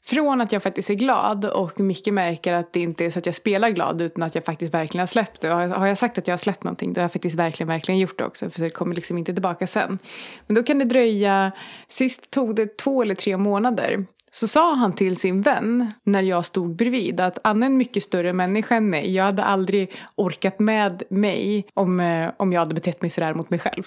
från 0.04 0.42
att 0.42 0.52
jag 0.52 0.64
faktiskt 0.64 0.90
är 0.90 0.94
glad 0.94 1.46
och 1.46 1.80
Micke 1.80 2.08
märker 2.08 2.54
att 2.54 2.74
det 2.74 2.80
inte 2.80 3.06
är 3.06 3.10
så 3.10 3.20
att 3.20 3.26
jag 3.26 3.36
spelar 3.36 3.70
glad 3.70 4.02
utan 4.02 4.24
att 4.24 4.36
jag 4.36 4.46
faktiskt 4.46 4.74
verkligen 4.74 5.00
har 5.00 5.08
släppt 5.08 5.42
det. 5.42 5.54
Och 5.54 5.60
har 5.60 5.88
jag 5.88 5.98
sagt 5.98 6.18
att 6.18 6.28
jag 6.28 6.34
har 6.34 6.38
släppt 6.38 6.64
någonting 6.64 6.94
då 6.94 7.02
har 7.02 7.04
jag 7.04 7.12
faktiskt 7.12 7.36
verkligen, 7.36 7.68
verkligen 7.68 8.00
gjort 8.00 8.18
det 8.18 8.26
också 8.26 8.50
för 8.50 8.62
det 8.62 8.70
kommer 8.70 8.96
liksom 8.96 9.18
inte 9.18 9.34
tillbaka 9.34 9.68
sen. 9.68 10.00
Men 10.48 10.56
då 10.56 10.64
kan 10.64 10.80
det 10.80 10.86
dröja, 10.86 11.52
sist 11.90 12.32
tog 12.32 12.56
det 12.56 12.78
två 12.78 13.02
eller 13.02 13.16
tre 13.16 13.38
månader 13.38 14.06
så 14.36 14.48
sa 14.48 14.74
han 14.74 14.94
till 14.94 15.18
sin 15.18 15.42
vän 15.42 15.92
när 16.04 16.24
jag 16.24 16.46
stod 16.46 16.76
bredvid 16.76 17.20
att 17.20 17.40
Anna 17.44 17.66
är 17.66 17.70
en 17.70 17.78
mycket 17.78 18.04
större 18.04 18.34
människa 18.34 18.76
än 18.76 18.90
mig. 18.90 19.16
Jag 19.16 19.24
hade 19.24 19.44
aldrig 19.44 19.92
orkat 20.16 20.60
med 20.60 21.04
mig 21.10 21.66
om, 21.74 22.00
eh, 22.00 22.32
om 22.38 22.54
jag 22.54 22.62
hade 22.62 22.74
betett 22.74 23.02
mig 23.02 23.10
sådär 23.10 23.34
mot 23.34 23.50
mig 23.50 23.60
själv. 23.60 23.84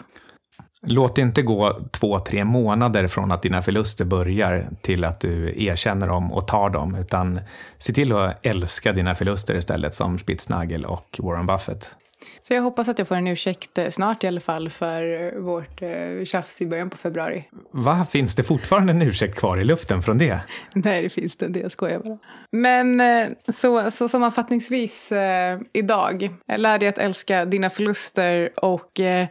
Låt 0.89 1.17
det 1.17 1.23
inte 1.23 1.43
gå 1.43 1.81
två, 1.91 2.19
tre 2.19 2.45
månader 2.45 3.07
från 3.07 3.33
att 3.33 3.43
dina 3.43 3.63
förluster 3.63 4.05
börjar 4.05 4.69
till 4.83 5.05
att 5.05 5.21
du 5.21 5.65
erkänner 5.65 6.09
dem 6.09 6.33
och 6.33 6.49
tar 6.49 6.71
dem, 6.71 6.95
utan 6.95 7.41
se 7.79 7.93
till 7.93 8.13
att 8.13 8.47
älska 8.47 8.93
dina 8.93 9.15
förluster 9.15 9.55
istället 9.55 9.95
som 9.95 10.19
Spitznagel 10.19 10.85
och 10.85 11.21
Warren 11.23 11.47
Buffett. 11.47 11.97
Så 12.43 12.55
jag 12.55 12.63
hoppas 12.63 12.89
att 12.89 12.99
jag 12.99 13.09
får 13.09 13.15
en 13.15 13.27
ursäkt 13.27 13.79
eh, 13.79 13.89
snart 13.89 14.25
i 14.25 14.27
alla 14.27 14.41
fall 14.41 14.71
för 14.71 15.33
vårt 15.41 15.83
eh, 15.83 16.25
tjafs 16.25 16.61
i 16.61 16.67
början 16.67 16.91
på 16.91 16.97
februari. 16.97 17.45
Va, 17.71 18.07
finns 18.11 18.35
det 18.35 18.43
fortfarande 18.43 18.93
en 18.93 19.03
ursäkt 19.03 19.39
kvar 19.39 19.61
i 19.61 19.65
luften 19.65 20.03
från 20.03 20.19
det? 20.19 20.41
Nej, 20.75 21.03
det 21.03 21.11
finns 21.11 21.37
det 21.37 21.47
inte. 21.47 21.61
Jag 21.61 21.71
skojar 21.71 21.99
bara. 21.99 22.19
Men 22.51 23.01
eh, 23.01 23.29
så, 23.49 23.91
så 23.91 24.09
sammanfattningsvis 24.09 25.13
eh, 25.13 25.59
idag, 25.73 26.31
lär 26.57 26.79
dig 26.79 26.89
att 26.89 26.99
älska 26.99 27.45
dina 27.45 27.71
förluster 27.71 28.51
och 28.57 29.01
eh, 29.01 29.27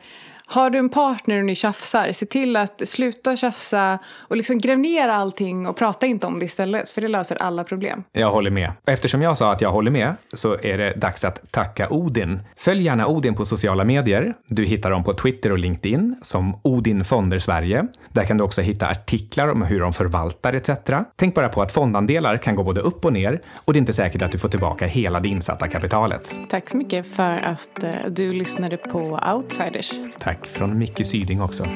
har 0.47 0.69
du 0.69 0.77
en 0.77 0.89
partner 0.89 1.37
och 1.37 1.45
ni 1.45 1.55
tjafsar, 1.55 2.11
se 2.11 2.25
till 2.25 2.55
att 2.55 2.81
sluta 2.85 3.35
tjafsa 3.35 3.99
och 4.17 4.37
liksom 4.37 4.57
gräv 4.57 4.79
ner 4.79 5.07
allting 5.07 5.67
och 5.67 5.77
prata 5.77 6.05
inte 6.05 6.27
om 6.27 6.39
det 6.39 6.45
istället, 6.45 6.89
för 6.89 7.01
det 7.01 7.07
löser 7.07 7.35
alla 7.41 7.63
problem. 7.63 8.03
Jag 8.11 8.31
håller 8.31 8.51
med. 8.51 8.71
Eftersom 8.85 9.21
jag 9.21 9.37
sa 9.37 9.51
att 9.51 9.61
jag 9.61 9.71
håller 9.71 9.91
med 9.91 10.15
så 10.33 10.57
är 10.61 10.77
det 10.77 10.93
dags 10.93 11.25
att 11.25 11.51
tacka 11.51 11.87
Odin. 11.89 12.39
Följ 12.57 12.83
gärna 12.83 13.07
Odin 13.07 13.35
på 13.35 13.45
sociala 13.45 13.83
medier. 13.83 14.33
Du 14.47 14.65
hittar 14.65 14.91
dem 14.91 15.03
på 15.03 15.13
Twitter 15.13 15.51
och 15.51 15.57
LinkedIn 15.57 16.15
som 16.21 16.59
Odin 16.61 17.03
Fonder 17.03 17.39
Sverige. 17.39 17.87
Där 18.09 18.23
kan 18.23 18.37
du 18.37 18.43
också 18.43 18.61
hitta 18.61 18.87
artiklar 18.87 19.47
om 19.47 19.61
hur 19.61 19.79
de 19.79 19.93
förvaltar 19.93 20.53
etc. 20.53 20.69
Tänk 21.15 21.35
bara 21.35 21.49
på 21.49 21.61
att 21.61 21.71
fondandelar 21.71 22.37
kan 22.37 22.55
gå 22.55 22.63
både 22.63 22.81
upp 22.81 23.05
och 23.05 23.13
ner 23.13 23.41
och 23.55 23.73
det 23.73 23.77
är 23.77 23.81
inte 23.81 23.93
säkert 23.93 24.21
att 24.21 24.31
du 24.31 24.37
får 24.37 24.49
tillbaka 24.49 24.85
hela 24.85 25.19
det 25.19 25.29
insatta 25.29 25.67
kapitalet. 25.67 26.39
Tack 26.49 26.69
så 26.69 26.77
mycket 26.77 27.15
för 27.15 27.37
att 27.37 27.83
eh, 27.83 27.91
du 28.09 28.33
lyssnade 28.33 28.77
på 28.77 29.19
Outsiders 29.33 29.91
tack 30.35 30.47
från 30.47 30.77
Micke 30.77 31.05
Syding 31.05 31.41
också. 31.41 31.67